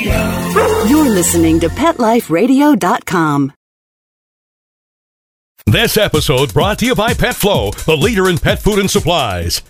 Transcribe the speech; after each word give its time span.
Radio. 0.00 0.88
You're 0.88 1.10
listening 1.10 1.60
to 1.60 1.68
PetLifeRadio.com. 1.68 3.52
This 5.66 5.96
episode 5.96 6.52
brought 6.52 6.78
to 6.80 6.86
you 6.86 6.94
by 6.94 7.12
PetFlow, 7.12 7.84
the 7.84 7.96
leader 7.96 8.28
in 8.28 8.38
pet 8.38 8.58
food 8.60 8.78
and 8.78 8.90
supplies. 8.90 9.62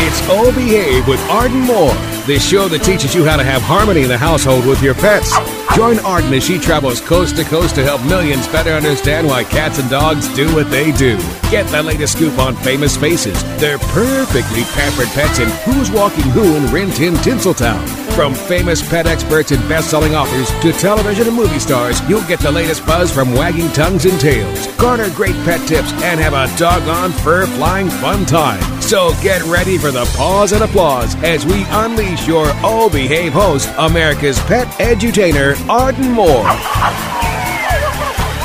It's 0.00 0.20
Oh 0.28 0.52
Behave 0.54 1.08
with 1.08 1.20
Arden 1.30 1.60
Moore, 1.60 1.94
the 2.26 2.38
show 2.38 2.68
that 2.68 2.82
teaches 2.82 3.14
you 3.14 3.24
how 3.24 3.36
to 3.36 3.44
have 3.44 3.62
harmony 3.62 4.02
in 4.02 4.08
the 4.08 4.18
household 4.18 4.66
with 4.66 4.82
your 4.82 4.94
pets. 4.94 5.32
Join 5.74 5.98
Arden 6.00 6.32
as 6.34 6.44
she 6.44 6.58
travels 6.58 7.00
coast 7.00 7.36
to 7.36 7.44
coast 7.44 7.76
to 7.76 7.84
help 7.84 8.04
millions 8.04 8.48
better 8.48 8.70
understand 8.70 9.26
why 9.26 9.44
cats 9.44 9.78
and 9.78 9.88
dogs 9.88 10.26
do 10.34 10.52
what 10.54 10.70
they 10.70 10.90
do. 10.92 11.16
Get 11.50 11.66
the 11.66 11.82
latest 11.82 12.14
scoop 12.14 12.38
on 12.38 12.56
famous 12.56 12.96
faces, 12.96 13.42
their 13.60 13.78
perfectly 13.78 14.64
pampered 14.64 15.08
pets, 15.08 15.38
and 15.38 15.50
who's 15.50 15.90
walking 15.90 16.24
who 16.30 16.56
in 16.56 16.72
Rin 16.72 16.90
Tin 16.90 17.14
Tinseltown. 17.14 18.07
From 18.18 18.34
famous 18.34 18.82
pet 18.82 19.06
experts 19.06 19.52
and 19.52 19.68
best-selling 19.68 20.16
authors 20.16 20.50
to 20.62 20.72
television 20.72 21.28
and 21.28 21.36
movie 21.36 21.60
stars, 21.60 22.00
you'll 22.10 22.26
get 22.26 22.40
the 22.40 22.50
latest 22.50 22.84
buzz 22.84 23.12
from 23.12 23.32
wagging 23.32 23.68
tongues 23.68 24.06
and 24.06 24.20
tails. 24.20 24.66
Garner 24.74 25.08
great 25.10 25.36
pet 25.44 25.64
tips 25.68 25.92
and 26.02 26.18
have 26.18 26.32
a 26.32 26.58
doggone 26.58 27.12
fur-flying 27.12 27.88
fun 27.88 28.26
time. 28.26 28.60
So 28.82 29.12
get 29.22 29.44
ready 29.44 29.78
for 29.78 29.92
the 29.92 30.04
pause 30.16 30.50
and 30.50 30.64
applause 30.64 31.14
as 31.22 31.46
we 31.46 31.64
unleash 31.68 32.26
your 32.26 32.50
all 32.64 32.90
behave 32.90 33.34
host, 33.34 33.70
America's 33.78 34.40
pet 34.40 34.66
edutainer, 34.80 35.54
Arden 35.68 36.10
Moore. 36.10 37.37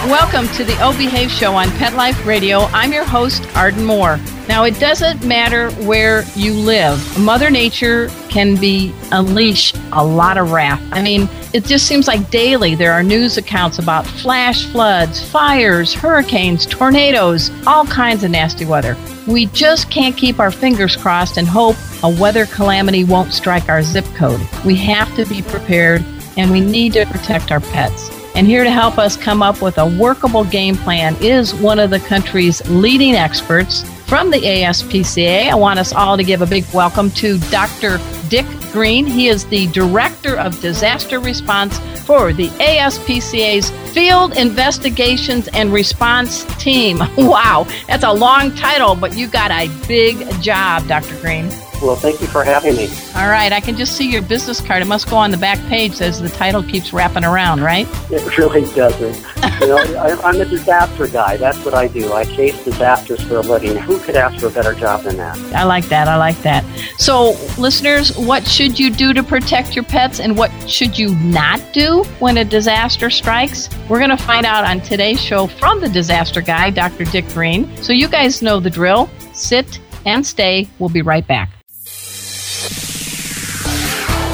Welcome 0.08 0.50
to 0.56 0.66
the 0.66 0.78
O 0.84 0.92
Behave 0.98 1.32
Show 1.32 1.56
on 1.56 1.70
Pet 1.78 1.94
Life 1.94 2.26
Radio. 2.26 2.64
I'm 2.74 2.92
your 2.92 3.06
host, 3.06 3.42
Arden 3.56 3.86
Moore. 3.86 4.20
Now, 4.50 4.66
it 4.66 4.78
doesn't 4.78 5.24
matter 5.26 5.72
where 5.86 6.26
you 6.36 6.52
live. 6.52 7.18
Mother 7.18 7.50
Nature 7.50 8.10
can 8.28 8.58
be 8.58 8.94
unleash 9.14 9.74
a 9.94 10.06
lot 10.06 10.38
of 10.38 10.52
wrath. 10.52 10.84
I 10.92 11.02
mean, 11.02 11.30
it 11.54 11.64
just 11.64 11.88
seems 11.88 12.06
like 12.06 12.30
daily 12.30 12.76
there 12.76 12.92
are 12.92 13.02
news 13.02 13.38
accounts 13.38 13.80
about 13.80 14.06
flash 14.06 14.66
floods, 14.66 15.24
fires, 15.24 15.94
hurricanes, 15.94 16.66
tornadoes, 16.66 17.50
all 17.66 17.86
kinds 17.86 18.26
of 18.26 18.32
nasty 18.32 18.66
weather. 18.66 18.98
We 19.26 19.46
just 19.48 19.90
can't 19.90 20.18
keep 20.18 20.38
our 20.38 20.52
fingers 20.52 20.98
crossed 20.98 21.38
and 21.38 21.48
hope 21.48 21.78
a 22.04 22.10
weather 22.10 22.46
calamity 22.46 23.06
won't 23.06 23.32
strike 23.32 23.70
our 23.70 23.82
zip 23.82 24.06
code. 24.16 24.42
We 24.66 24.76
have 24.76 25.16
to 25.16 25.26
be 25.26 25.42
prepared 25.44 26.04
and 26.36 26.52
we 26.52 26.60
need 26.60 26.92
to 26.94 27.06
protect 27.06 27.54
our 27.54 27.62
pets. 27.62 28.23
And 28.36 28.48
here 28.48 28.64
to 28.64 28.72
help 28.72 28.98
us 28.98 29.16
come 29.16 29.44
up 29.44 29.62
with 29.62 29.78
a 29.78 29.86
workable 29.86 30.44
game 30.44 30.76
plan 30.76 31.16
is 31.22 31.54
one 31.54 31.78
of 31.78 31.92
the 31.92 32.00
country's 32.00 32.68
leading 32.68 33.14
experts 33.14 33.84
from 34.08 34.32
the 34.32 34.40
ASPCA. 34.40 35.50
I 35.50 35.56
want 35.56 35.80
us 35.80 35.94
all 35.94 36.18
to 36.18 36.24
give 36.24 36.42
a 36.42 36.48
big 36.48 36.66
welcome 36.74 37.12
to 37.12 37.38
Dr. 37.52 38.00
Dick 38.30 38.46
Green. 38.72 39.06
He 39.06 39.28
is 39.28 39.46
the 39.46 39.68
Director 39.68 40.36
of 40.36 40.60
Disaster 40.62 41.20
Response 41.20 41.78
for 42.06 42.34
the 42.34 42.48
ASPCA's 42.50 43.70
Field 43.94 44.36
Investigations 44.36 45.48
and 45.50 45.72
Response 45.72 46.44
Team. 46.56 47.02
Wow, 47.18 47.68
that's 47.88 48.04
a 48.04 48.12
long 48.12 48.54
title, 48.56 48.96
but 48.96 49.16
you 49.16 49.28
got 49.28 49.52
a 49.52 49.70
big 49.88 50.30
job, 50.42 50.88
Dr. 50.88 51.20
Green. 51.22 51.50
Well, 51.84 51.98
thank 51.98 52.22
you 52.22 52.28
for 52.28 52.46
having 52.46 52.78
me. 52.78 52.88
All 53.14 53.28
right, 53.28 53.52
I 53.52 53.60
can 53.60 53.76
just 53.76 53.98
see 53.98 54.10
your 54.10 54.22
business 54.22 54.62
card. 54.62 54.82
It 54.82 54.86
must 54.86 55.10
go 55.10 55.18
on 55.18 55.32
the 55.32 55.38
back 55.38 55.60
page 55.68 56.00
as 56.00 56.22
the 56.22 56.30
title 56.30 56.64
keeps 56.64 56.94
wrapping 56.94 57.26
around, 57.26 57.60
right? 57.60 57.86
It 58.10 58.38
really 58.38 58.62
doesn't. 58.74 59.16
you 59.60 59.68
know, 59.68 59.78
I, 60.00 60.18
I'm 60.24 60.40
a 60.40 60.46
disaster 60.46 61.08
guy. 61.08 61.36
That's 61.36 61.58
what 61.66 61.74
I 61.74 61.90
do. 61.90 62.14
I 62.14 62.24
chase 62.24 62.64
disasters 62.64 63.22
for 63.24 63.36
a 63.36 63.42
living. 63.42 63.76
Who 63.76 64.00
could 64.00 64.16
ask 64.16 64.40
for 64.40 64.48
a 64.48 64.50
better 64.50 64.74
job 64.74 65.04
than 65.04 65.18
that? 65.18 65.38
I 65.54 65.66
like 65.66 65.84
that. 65.88 66.08
I 66.08 66.16
like 66.16 66.38
that. 66.44 66.64
So, 67.00 67.36
listeners, 67.58 68.18
what 68.18 68.48
should 68.48 68.80
you 68.80 68.90
do 68.90 69.14
to 69.14 69.22
protect 69.22 69.76
your 69.76 69.84
pets 69.84 70.22
and 70.22 70.38
what 70.38 70.52
should 70.70 70.98
you 70.98 71.14
not 71.16 71.60
do 71.74 72.04
when 72.20 72.38
a 72.38 72.46
disaster 72.46 73.10
strikes? 73.10 73.68
We're 73.90 74.00
going 74.00 74.10
to 74.10 74.24
find 74.24 74.46
out 74.46 74.64
on 74.64 74.80
today's 74.80 75.20
show 75.20 75.48
from 75.48 75.82
the 75.82 75.90
disaster 75.90 76.40
guy, 76.40 76.70
Dr. 76.70 77.04
Dick 77.04 77.28
Green. 77.30 77.76
So, 77.84 77.92
you 77.92 78.08
guys 78.08 78.42
know 78.42 78.62
the 78.62 78.70
drill. 78.70 79.10
Sit 79.34 79.82
and 80.06 80.26
stay. 80.26 80.70
We'll 80.80 80.88
be 80.88 81.02
right 81.02 81.28
back. 81.28 81.50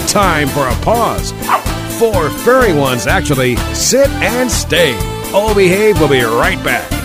Time 0.09 0.47
for 0.47 0.67
a 0.67 0.75
pause. 0.81 1.33
Four 1.99 2.31
furry 2.31 2.73
ones 2.73 3.05
actually 3.05 3.57
sit 3.75 4.09
and 4.09 4.49
stay. 4.49 4.97
All 5.35 5.53
behave. 5.53 5.99
We'll 5.99 6.09
be 6.09 6.23
right 6.23 6.57
back. 6.63 6.98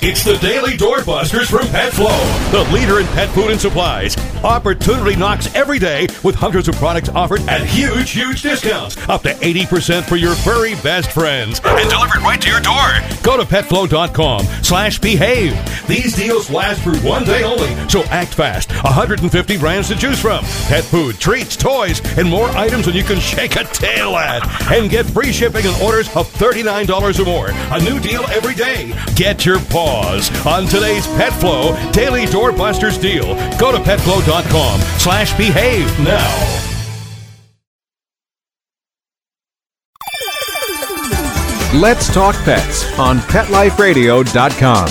It's 0.00 0.22
the 0.22 0.36
Daily 0.36 0.76
Doorbusters 0.76 1.50
from 1.50 1.66
PetFlow, 1.66 2.52
the 2.52 2.72
leader 2.72 3.00
in 3.00 3.06
pet 3.08 3.28
food 3.30 3.50
and 3.50 3.60
supplies. 3.60 4.16
Opportunity 4.44 5.16
knocks 5.16 5.52
every 5.56 5.80
day 5.80 6.06
with 6.22 6.36
hundreds 6.36 6.68
of 6.68 6.76
products 6.76 7.08
offered 7.08 7.40
at 7.48 7.66
huge, 7.66 8.10
huge 8.12 8.42
discounts. 8.42 8.96
Up 9.08 9.22
to 9.22 9.30
80% 9.34 10.04
for 10.04 10.14
your 10.14 10.36
furry 10.36 10.76
best 10.76 11.10
friends. 11.10 11.60
And 11.64 11.90
delivered 11.90 12.22
right 12.22 12.40
to 12.40 12.48
your 12.48 12.60
door. 12.60 12.86
Go 13.24 13.36
to 13.36 13.42
petflow.com 13.42 14.44
slash 14.62 15.00
behave. 15.00 15.56
These 15.88 16.14
deals 16.14 16.48
last 16.48 16.80
for 16.82 16.96
one 16.98 17.24
day 17.24 17.42
only, 17.42 17.74
so 17.88 18.04
act 18.04 18.34
fast. 18.34 18.70
150 18.84 19.58
brands 19.58 19.88
to 19.88 19.96
choose 19.96 20.20
from. 20.20 20.44
Pet 20.68 20.84
food, 20.84 21.18
treats, 21.18 21.56
toys, 21.56 22.00
and 22.16 22.28
more 22.28 22.48
items 22.50 22.86
than 22.86 22.94
you 22.94 23.02
can 23.02 23.18
shake 23.18 23.56
a 23.56 23.64
tail 23.64 24.14
at. 24.16 24.46
And 24.70 24.88
get 24.88 25.06
free 25.06 25.32
shipping 25.32 25.66
on 25.66 25.82
orders 25.82 26.06
of 26.14 26.32
$39 26.34 27.18
or 27.18 27.24
more. 27.24 27.48
A 27.50 27.82
new 27.82 27.98
deal 27.98 28.22
every 28.28 28.54
day. 28.54 28.94
Get 29.16 29.44
your 29.44 29.58
paws 29.88 30.46
on 30.46 30.66
today's 30.66 31.06
Pet 31.06 31.32
Flow 31.32 31.74
Daily 31.92 32.26
Doorbusters 32.26 33.00
deal. 33.00 33.34
Go 33.58 33.72
to 33.72 33.78
petflow.com 33.78 34.80
slash 34.98 35.36
behave 35.36 35.86
now. 36.00 36.64
Let's 41.74 42.12
talk 42.12 42.34
pets 42.44 42.98
on 42.98 43.18
PetLifeRadio.com. 43.18 44.88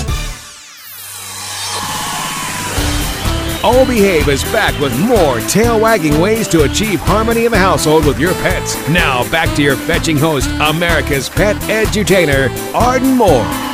All 3.63 3.85
Behave 3.85 4.29
is 4.29 4.43
back 4.43 4.79
with 4.79 4.97
more 4.99 5.39
tail 5.41 5.79
wagging 5.79 6.21
ways 6.21 6.47
to 6.49 6.63
achieve 6.63 6.99
harmony 6.99 7.45
in 7.45 7.51
the 7.51 7.57
household 7.57 8.05
with 8.05 8.19
your 8.19 8.33
pets. 8.35 8.77
Now, 8.87 9.29
back 9.31 9.53
to 9.55 9.63
your 9.63 9.75
fetching 9.75 10.17
host, 10.17 10.49
America's 10.61 11.27
pet 11.27 11.55
edutainer, 11.63 12.49
Arden 12.73 13.17
Moore. 13.17 13.66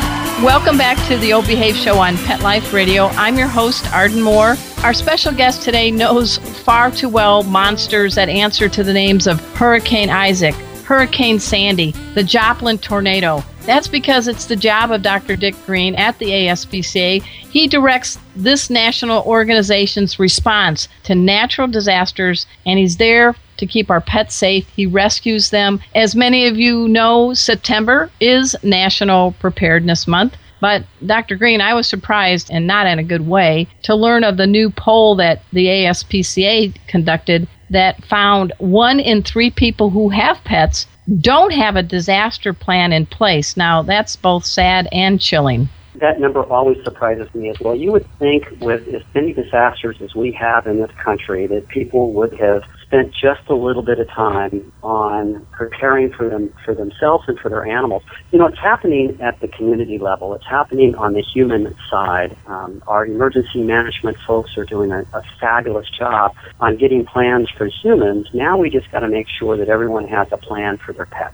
Welcome 0.43 0.77
back 0.77 0.97
to 1.07 1.17
the 1.19 1.31
O 1.31 1.41
Behave 1.41 1.73
Show 1.73 1.99
on 1.99 2.17
Pet 2.17 2.41
Life 2.41 2.73
Radio. 2.73 3.05
I'm 3.11 3.37
your 3.37 3.47
host, 3.47 3.89
Arden 3.93 4.21
Moore. 4.21 4.57
Our 4.83 4.93
special 4.93 5.31
guest 5.31 5.61
today 5.61 5.89
knows 5.89 6.37
far 6.37 6.91
too 6.91 7.07
well 7.07 7.43
monsters 7.43 8.15
that 8.15 8.27
answer 8.27 8.67
to 8.67 8.83
the 8.83 8.91
names 8.91 9.25
of 9.25 9.39
Hurricane 9.55 10.09
Isaac, 10.09 10.53
Hurricane 10.83 11.39
Sandy, 11.39 11.91
the 12.13 12.25
Joplin 12.25 12.77
tornado. 12.77 13.41
That's 13.61 13.87
because 13.87 14.27
it's 14.27 14.45
the 14.45 14.57
job 14.57 14.91
of 14.91 15.01
Dr. 15.01 15.37
Dick 15.37 15.55
Green 15.65 15.95
at 15.95 16.19
the 16.19 16.25
ASPCA. 16.25 17.21
He 17.23 17.69
directs 17.69 18.19
this 18.35 18.69
national 18.69 19.23
organization's 19.23 20.19
response 20.19 20.89
to 21.03 21.15
natural 21.15 21.69
disasters, 21.69 22.47
and 22.65 22.77
he's 22.77 22.97
there 22.97 23.33
to 23.63 23.71
keep 23.71 23.89
our 23.89 24.01
pets 24.01 24.35
safe. 24.35 24.67
He 24.75 24.85
rescues 24.85 25.49
them. 25.49 25.79
As 25.95 26.15
many 26.15 26.47
of 26.47 26.57
you 26.57 26.87
know, 26.87 27.33
September 27.33 28.11
is 28.19 28.55
National 28.61 29.31
Preparedness 29.39 30.07
Month. 30.07 30.35
But 30.59 30.85
Dr. 31.05 31.35
Green, 31.35 31.59
I 31.59 31.73
was 31.73 31.87
surprised, 31.87 32.49
and 32.49 32.65
not 32.65 32.87
in 32.87 32.97
a 32.97 33.03
good 33.03 33.27
way, 33.27 33.67
to 33.81 33.95
learn 33.95 34.23
of 34.23 34.37
the 34.37 34.47
new 34.47 34.69
poll 34.69 35.15
that 35.17 35.41
the 35.51 35.65
ASPCA 35.65 36.73
conducted 36.87 37.47
that 37.69 38.03
found 38.05 38.53
one 38.59 38.99
in 38.99 39.23
three 39.23 39.51
people 39.51 39.89
who 39.89 40.09
have 40.09 40.43
pets 40.45 40.87
don't 41.19 41.51
have 41.51 41.75
a 41.75 41.83
disaster 41.83 42.53
plan 42.53 42.93
in 42.93 43.05
place. 43.05 43.57
Now, 43.57 43.81
that's 43.81 44.15
both 44.15 44.45
sad 44.45 44.87
and 44.93 45.19
chilling. 45.19 45.67
That 45.95 46.19
number 46.19 46.43
always 46.43 46.81
surprises 46.83 47.27
me 47.35 47.49
as 47.49 47.59
well. 47.59 47.75
You 47.75 47.91
would 47.91 48.07
think, 48.17 48.47
with 48.61 48.87
as 48.87 49.03
many 49.13 49.33
disasters 49.33 49.97
as 50.01 50.15
we 50.15 50.31
have 50.31 50.65
in 50.65 50.79
this 50.79 50.91
country, 51.03 51.45
that 51.47 51.67
people 51.67 52.13
would 52.13 52.33
have 52.39 52.63
spent 52.93 53.11
just 53.11 53.41
a 53.49 53.55
little 53.55 53.81
bit 53.81 53.99
of 53.99 54.07
time 54.09 54.71
on 54.83 55.45
preparing 55.51 56.13
for 56.13 56.29
them 56.29 56.53
for 56.63 56.75
themselves 56.75 57.23
and 57.27 57.39
for 57.39 57.49
their 57.49 57.65
animals. 57.65 58.03
You 58.31 58.37
know, 58.37 58.45
it's 58.45 58.59
happening 58.59 59.17
at 59.19 59.39
the 59.39 59.47
community 59.47 59.97
level. 59.97 60.35
It's 60.35 60.45
happening 60.45 60.93
on 60.95 61.13
the 61.13 61.21
human 61.21 61.75
side. 61.89 62.37
Um, 62.45 62.83
our 62.85 63.05
emergency 63.05 63.63
management 63.63 64.17
folks 64.27 64.55
are 64.57 64.65
doing 64.65 64.91
a, 64.91 65.01
a 65.13 65.23
fabulous 65.39 65.89
job 65.89 66.35
on 66.59 66.77
getting 66.77 67.03
plans 67.03 67.49
for 67.57 67.67
humans. 67.67 68.27
Now 68.31 68.57
we 68.57 68.69
just 68.69 68.91
got 68.91 68.99
to 68.99 69.07
make 69.07 69.27
sure 69.27 69.57
that 69.57 69.69
everyone 69.69 70.07
has 70.09 70.27
a 70.31 70.37
plan 70.37 70.77
for 70.77 70.93
their 70.93 71.07
pet. 71.07 71.33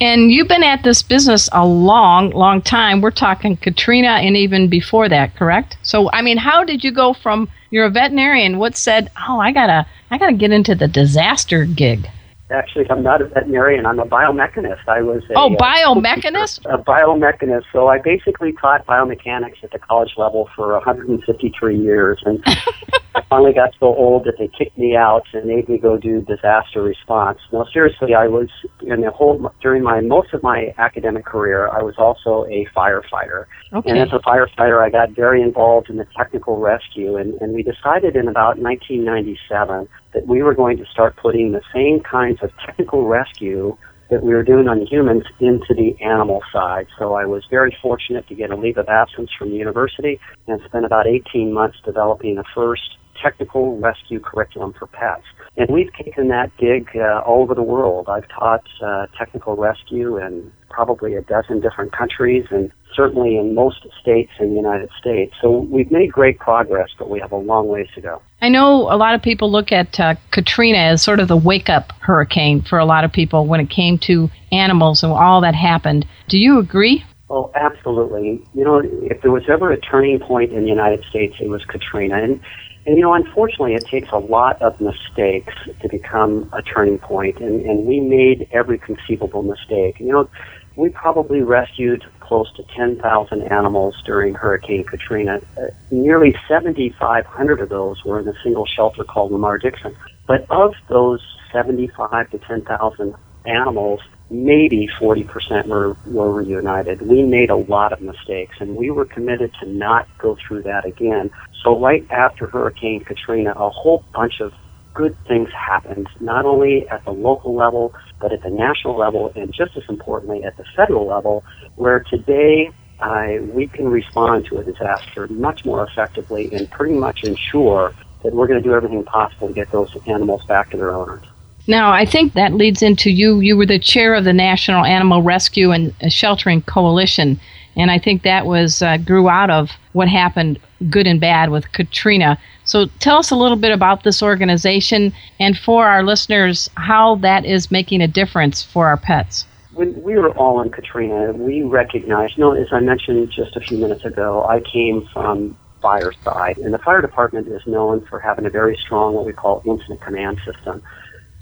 And 0.00 0.32
you've 0.32 0.48
been 0.48 0.62
at 0.62 0.82
this 0.82 1.02
business 1.02 1.50
a 1.52 1.66
long, 1.66 2.30
long 2.30 2.62
time. 2.62 3.02
We're 3.02 3.10
talking 3.10 3.56
Katrina 3.58 4.08
and 4.08 4.34
even 4.34 4.68
before 4.68 5.10
that, 5.10 5.36
correct? 5.36 5.76
So, 5.82 6.10
I 6.12 6.22
mean, 6.22 6.38
how 6.38 6.64
did 6.64 6.82
you 6.82 6.90
go 6.90 7.12
from 7.12 7.50
you're 7.70 7.84
a 7.84 7.90
veterinarian? 7.90 8.58
What 8.58 8.76
said, 8.76 9.10
oh, 9.28 9.38
I 9.38 9.52
gotta, 9.52 9.86
I 10.10 10.16
gotta 10.16 10.32
get 10.32 10.52
into 10.52 10.74
the 10.74 10.88
disaster 10.88 11.66
gig? 11.66 12.08
Actually, 12.50 12.90
I'm 12.90 13.02
not 13.02 13.20
a 13.20 13.26
veterinarian. 13.26 13.84
I'm 13.84 13.98
a 14.00 14.06
biomechanist. 14.06 14.88
I 14.88 15.02
was 15.02 15.22
a, 15.30 15.34
oh, 15.36 15.54
uh, 15.54 15.56
biomechanist. 15.56 16.64
A, 16.64 16.76
a 16.76 16.82
biomechanist. 16.82 17.64
So 17.70 17.88
I 17.88 17.98
basically 17.98 18.54
taught 18.54 18.86
biomechanics 18.86 19.62
at 19.62 19.70
the 19.70 19.78
college 19.78 20.14
level 20.16 20.48
for 20.56 20.72
153 20.72 21.78
years, 21.78 22.20
and 22.24 22.42
I 23.14 23.22
finally 23.28 23.52
got 23.52 23.70
so 23.80 23.86
old 23.86 24.24
that 24.24 24.34
they 24.38 24.48
kicked 24.48 24.78
me 24.78 24.94
out 24.94 25.24
and 25.32 25.46
made 25.46 25.68
me 25.68 25.78
go 25.78 25.96
do 25.96 26.20
disaster 26.22 26.82
response. 26.82 27.38
No, 27.52 27.64
seriously, 27.72 28.14
I 28.14 28.28
was 28.28 28.48
in 28.82 29.00
the 29.00 29.10
whole 29.10 29.52
during 29.60 29.82
my 29.82 30.00
most 30.00 30.32
of 30.32 30.42
my 30.42 30.72
academic 30.78 31.24
career. 31.24 31.68
I 31.68 31.82
was 31.82 31.94
also 31.98 32.46
a 32.48 32.66
firefighter, 32.74 33.46
Okay. 33.72 33.90
and 33.90 33.98
as 33.98 34.12
a 34.12 34.20
firefighter, 34.20 34.80
I 34.80 34.90
got 34.90 35.10
very 35.10 35.42
involved 35.42 35.90
in 35.90 35.96
the 35.96 36.06
technical 36.16 36.58
rescue. 36.58 37.16
And, 37.16 37.34
and 37.40 37.52
we 37.52 37.62
decided 37.64 38.14
in 38.14 38.28
about 38.28 38.58
1997 38.58 39.88
that 40.14 40.26
we 40.26 40.42
were 40.42 40.54
going 40.54 40.76
to 40.78 40.84
start 40.86 41.16
putting 41.16 41.52
the 41.52 41.62
same 41.74 42.00
kinds 42.00 42.38
of 42.42 42.50
technical 42.64 43.06
rescue 43.06 43.76
that 44.10 44.22
we 44.22 44.34
were 44.34 44.42
doing 44.42 44.68
on 44.68 44.86
humans 44.86 45.24
into 45.38 45.72
the 45.74 45.96
animal 46.02 46.42
side. 46.52 46.86
So 46.98 47.14
I 47.14 47.26
was 47.26 47.44
very 47.48 47.76
fortunate 47.80 48.26
to 48.28 48.34
get 48.34 48.50
a 48.50 48.56
leave 48.56 48.76
of 48.76 48.88
absence 48.88 49.30
from 49.38 49.50
the 49.50 49.56
university 49.56 50.18
and 50.46 50.60
spent 50.66 50.84
about 50.84 51.06
18 51.06 51.52
months 51.52 51.78
developing 51.84 52.34
the 52.34 52.44
first 52.54 52.98
technical 53.22 53.78
rescue 53.78 54.20
curriculum 54.20 54.74
for 54.78 54.86
pets. 54.86 55.24
And 55.56 55.68
we've 55.70 55.92
taken 55.92 56.28
that 56.28 56.56
gig 56.58 56.88
uh, 56.94 57.20
all 57.20 57.42
over 57.42 57.54
the 57.54 57.62
world. 57.62 58.08
I've 58.08 58.28
taught 58.28 58.62
uh, 58.82 59.06
technical 59.18 59.56
rescue 59.56 60.16
in 60.18 60.52
probably 60.70 61.14
a 61.16 61.22
dozen 61.22 61.60
different 61.60 61.92
countries 61.92 62.46
and 62.50 62.70
certainly 62.94 63.36
in 63.36 63.54
most 63.54 63.86
states 64.00 64.30
in 64.38 64.50
the 64.50 64.56
United 64.56 64.88
States. 64.98 65.34
So 65.40 65.50
we've 65.50 65.90
made 65.90 66.12
great 66.12 66.38
progress, 66.38 66.88
but 66.98 67.10
we 67.10 67.20
have 67.20 67.32
a 67.32 67.36
long 67.36 67.68
ways 67.68 67.88
to 67.94 68.00
go. 68.00 68.22
I 68.40 68.48
know 68.48 68.90
a 68.90 68.96
lot 68.96 69.14
of 69.14 69.22
people 69.22 69.50
look 69.50 69.72
at 69.72 69.98
uh, 70.00 70.14
Katrina 70.30 70.78
as 70.78 71.02
sort 71.02 71.20
of 71.20 71.28
the 71.28 71.36
wake 71.36 71.68
up 71.68 71.92
hurricane 72.00 72.62
for 72.62 72.78
a 72.78 72.84
lot 72.84 73.04
of 73.04 73.12
people 73.12 73.46
when 73.46 73.60
it 73.60 73.70
came 73.70 73.98
to 73.98 74.30
animals 74.52 75.02
and 75.02 75.12
all 75.12 75.40
that 75.42 75.54
happened. 75.54 76.06
Do 76.28 76.38
you 76.38 76.58
agree? 76.58 77.04
Oh, 77.28 77.52
absolutely. 77.54 78.44
You 78.54 78.64
know, 78.64 78.82
if 78.84 79.22
there 79.22 79.30
was 79.30 79.44
ever 79.48 79.70
a 79.70 79.80
turning 79.80 80.18
point 80.18 80.52
in 80.52 80.62
the 80.62 80.68
United 80.68 81.04
States, 81.08 81.36
it 81.40 81.48
was 81.48 81.64
Katrina. 81.64 82.20
And, 82.20 82.40
and 82.86 82.96
you 82.96 83.02
know, 83.02 83.14
unfortunately, 83.14 83.74
it 83.74 83.86
takes 83.86 84.10
a 84.10 84.18
lot 84.18 84.60
of 84.62 84.80
mistakes 84.80 85.54
to 85.80 85.88
become 85.88 86.48
a 86.52 86.62
turning 86.62 86.98
point, 86.98 87.38
and, 87.38 87.60
and 87.62 87.86
we 87.86 88.00
made 88.00 88.48
every 88.52 88.78
conceivable 88.78 89.42
mistake. 89.42 90.00
You 90.00 90.12
know, 90.12 90.30
we 90.76 90.88
probably 90.88 91.42
rescued 91.42 92.04
close 92.20 92.50
to 92.54 92.62
10,000 92.76 93.42
animals 93.42 94.00
during 94.06 94.34
Hurricane 94.34 94.84
Katrina. 94.84 95.40
Uh, 95.58 95.66
nearly 95.90 96.34
7,500 96.48 97.60
of 97.60 97.68
those 97.68 98.04
were 98.04 98.20
in 98.20 98.28
a 98.28 98.34
single 98.42 98.66
shelter 98.66 99.04
called 99.04 99.32
Lamar 99.32 99.58
Dixon. 99.58 99.94
But 100.26 100.46
of 100.48 100.74
those 100.88 101.20
75 101.52 102.30
to 102.30 102.38
10,000 102.38 103.14
animals, 103.46 104.00
maybe 104.30 104.88
40% 105.00 105.66
were, 105.66 105.96
were 106.06 106.32
reunited. 106.32 107.02
We 107.02 107.24
made 107.24 107.50
a 107.50 107.56
lot 107.56 107.92
of 107.92 108.00
mistakes, 108.00 108.56
and 108.60 108.76
we 108.76 108.90
were 108.90 109.04
committed 109.04 109.52
to 109.60 109.68
not 109.68 110.06
go 110.18 110.36
through 110.36 110.62
that 110.62 110.84
again. 110.86 111.30
So 111.62 111.78
right 111.78 112.06
after 112.10 112.46
Hurricane 112.46 113.04
Katrina, 113.04 113.52
a 113.52 113.70
whole 113.70 114.04
bunch 114.14 114.40
of 114.40 114.52
good 114.94 115.16
things 115.26 115.48
happened, 115.52 116.08
not 116.20 116.44
only 116.44 116.88
at 116.88 117.04
the 117.04 117.12
local 117.12 117.54
level, 117.54 117.94
but 118.20 118.32
at 118.32 118.42
the 118.42 118.50
national 118.50 118.96
level, 118.96 119.32
and 119.36 119.52
just 119.52 119.76
as 119.76 119.84
importantly, 119.88 120.42
at 120.42 120.56
the 120.56 120.64
federal 120.74 121.06
level, 121.06 121.44
where 121.76 122.00
today 122.00 122.70
uh, 123.00 123.36
we 123.52 123.66
can 123.66 123.88
respond 123.88 124.46
to 124.46 124.58
a 124.58 124.64
disaster 124.64 125.26
much 125.28 125.64
more 125.64 125.86
effectively 125.86 126.52
and 126.52 126.70
pretty 126.70 126.94
much 126.94 127.24
ensure 127.24 127.94
that 128.22 128.34
we're 128.34 128.46
going 128.46 128.62
to 128.62 128.68
do 128.68 128.74
everything 128.74 129.04
possible 129.04 129.48
to 129.48 129.54
get 129.54 129.70
those 129.70 129.90
animals 130.06 130.44
back 130.46 130.70
to 130.70 130.76
their 130.76 130.94
owners. 130.94 131.24
Now, 131.66 131.92
I 131.92 132.04
think 132.04 132.32
that 132.34 132.54
leads 132.54 132.82
into 132.82 133.10
you. 133.10 133.40
You 133.40 133.56
were 133.56 133.66
the 133.66 133.78
chair 133.78 134.14
of 134.14 134.24
the 134.24 134.32
National 134.32 134.84
Animal 134.84 135.22
Rescue 135.22 135.70
and 135.70 135.94
Sheltering 136.08 136.62
Coalition, 136.62 137.40
and 137.76 137.90
I 137.90 137.98
think 137.98 138.22
that 138.22 138.46
was 138.46 138.82
uh, 138.82 138.96
grew 138.98 139.28
out 139.28 139.50
of 139.50 139.70
what 139.92 140.08
happened, 140.08 140.58
good 140.88 141.06
and 141.06 141.20
bad, 141.20 141.50
with 141.50 141.70
Katrina. 141.72 142.38
So, 142.64 142.86
tell 143.00 143.16
us 143.18 143.30
a 143.30 143.36
little 143.36 143.56
bit 143.56 143.72
about 143.72 144.04
this 144.04 144.22
organization, 144.22 145.12
and 145.38 145.58
for 145.58 145.86
our 145.86 146.02
listeners, 146.02 146.68
how 146.76 147.16
that 147.16 147.44
is 147.44 147.70
making 147.70 148.00
a 148.00 148.08
difference 148.08 148.62
for 148.62 148.86
our 148.86 148.96
pets. 148.96 149.46
When 149.72 150.00
we 150.02 150.14
were 150.14 150.30
all 150.36 150.60
in 150.60 150.70
Katrina, 150.70 151.32
we 151.32 151.62
recognized. 151.62 152.36
You 152.36 152.44
know, 152.44 152.52
as 152.52 152.68
I 152.72 152.80
mentioned 152.80 153.30
just 153.30 153.56
a 153.56 153.60
few 153.60 153.78
minutes 153.78 154.04
ago, 154.04 154.44
I 154.44 154.60
came 154.60 155.06
from 155.12 155.56
fire 155.80 156.12
side, 156.24 156.58
and 156.58 156.74
the 156.74 156.78
fire 156.78 157.00
department 157.00 157.48
is 157.48 157.62
known 157.66 158.04
for 158.06 158.20
having 158.20 158.46
a 158.46 158.50
very 158.50 158.76
strong 158.76 159.14
what 159.14 159.24
we 159.24 159.32
call 159.32 159.62
incident 159.64 160.00
command 160.00 160.38
system 160.44 160.82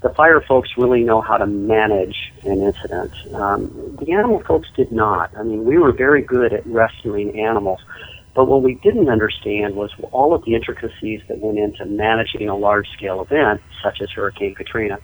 the 0.01 0.09
fire 0.09 0.41
folks 0.47 0.69
really 0.77 1.03
know 1.03 1.21
how 1.21 1.37
to 1.37 1.45
manage 1.45 2.15
an 2.43 2.61
incident. 2.61 3.11
Um, 3.33 3.97
the 3.99 4.13
animal 4.13 4.41
folks 4.47 4.69
did 4.75 4.91
not. 4.91 5.35
I 5.37 5.43
mean, 5.43 5.65
we 5.65 5.77
were 5.77 5.91
very 5.91 6.21
good 6.21 6.53
at 6.53 6.65
rescuing 6.65 7.37
animals, 7.39 7.79
but 8.33 8.45
what 8.45 8.63
we 8.63 8.75
didn't 8.75 9.09
understand 9.09 9.75
was 9.75 9.91
all 10.11 10.33
of 10.33 10.45
the 10.45 10.55
intricacies 10.55 11.21
that 11.27 11.39
went 11.39 11.57
into 11.57 11.85
managing 11.85 12.47
a 12.47 12.55
large-scale 12.55 13.21
event 13.21 13.61
such 13.83 14.01
as 14.01 14.09
Hurricane 14.11 14.55
Katrina. 14.55 14.99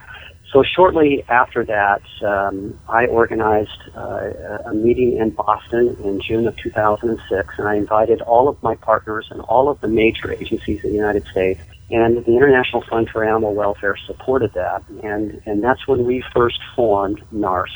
So 0.54 0.64
shortly 0.64 1.26
after 1.28 1.66
that, 1.66 2.02
um, 2.26 2.80
I 2.88 3.08
organized 3.08 3.82
uh, 3.94 4.30
a 4.66 4.74
meeting 4.74 5.18
in 5.18 5.32
Boston 5.32 5.98
in 6.06 6.22
June 6.22 6.48
of 6.48 6.56
2006, 6.56 7.56
and 7.58 7.68
I 7.68 7.76
invited 7.76 8.22
all 8.22 8.48
of 8.48 8.62
my 8.64 8.76
partners 8.76 9.28
and 9.32 9.42
all 9.42 9.68
of 9.68 9.82
the 9.82 9.90
major 9.90 10.32
agencies 10.32 10.82
in 10.86 10.92
the 10.92 10.96
United 10.96 11.26
States 11.28 11.60
and 11.90 12.26
the 12.26 12.36
International 12.36 12.84
Fund 12.90 13.10
for 13.10 13.24
Animal 13.24 13.54
Welfare 13.54 13.96
supported 14.08 14.54
that, 14.54 14.84
and, 15.04 15.42
and 15.46 15.64
that's 15.64 15.88
when 15.88 16.06
we 16.06 16.24
first 16.34 16.60
formed 16.76 17.22
NARSC. 17.34 17.68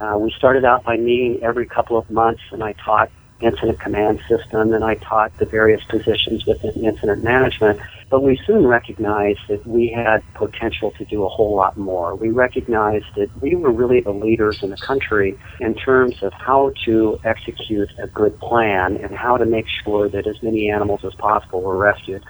Uh, 0.00 0.18
we 0.18 0.32
started 0.36 0.64
out 0.64 0.82
by 0.82 0.96
meeting 0.96 1.40
every 1.42 1.66
couple 1.66 1.96
of 1.96 2.10
months, 2.10 2.42
and 2.50 2.62
I 2.62 2.72
taught 2.72 3.10
incident 3.42 3.80
command 3.80 4.20
system, 4.28 4.72
and 4.72 4.84
I 4.84 4.94
taught 4.94 5.36
the 5.38 5.44
various 5.44 5.82
positions 5.84 6.46
within 6.46 6.84
incident 6.84 7.22
management. 7.24 7.80
But 8.08 8.22
we 8.22 8.38
soon 8.46 8.66
recognized 8.66 9.40
that 9.48 9.66
we 9.66 9.88
had 9.88 10.22
potential 10.34 10.92
to 10.98 11.04
do 11.04 11.24
a 11.24 11.28
whole 11.28 11.56
lot 11.56 11.76
more. 11.76 12.14
We 12.14 12.30
recognized 12.30 13.06
that 13.16 13.30
we 13.40 13.54
were 13.56 13.72
really 13.72 14.00
the 14.00 14.12
leaders 14.12 14.62
in 14.62 14.70
the 14.70 14.76
country 14.76 15.38
in 15.60 15.74
terms 15.74 16.22
of 16.22 16.32
how 16.32 16.72
to 16.84 17.18
execute 17.24 17.90
a 17.98 18.06
good 18.08 18.38
plan 18.38 18.96
and 18.96 19.14
how 19.14 19.36
to 19.36 19.46
make 19.46 19.66
sure 19.82 20.08
that 20.08 20.26
as 20.26 20.42
many 20.42 20.70
animals 20.70 21.04
as 21.04 21.14
possible 21.14 21.62
were 21.62 21.76
rescued. 21.76 22.22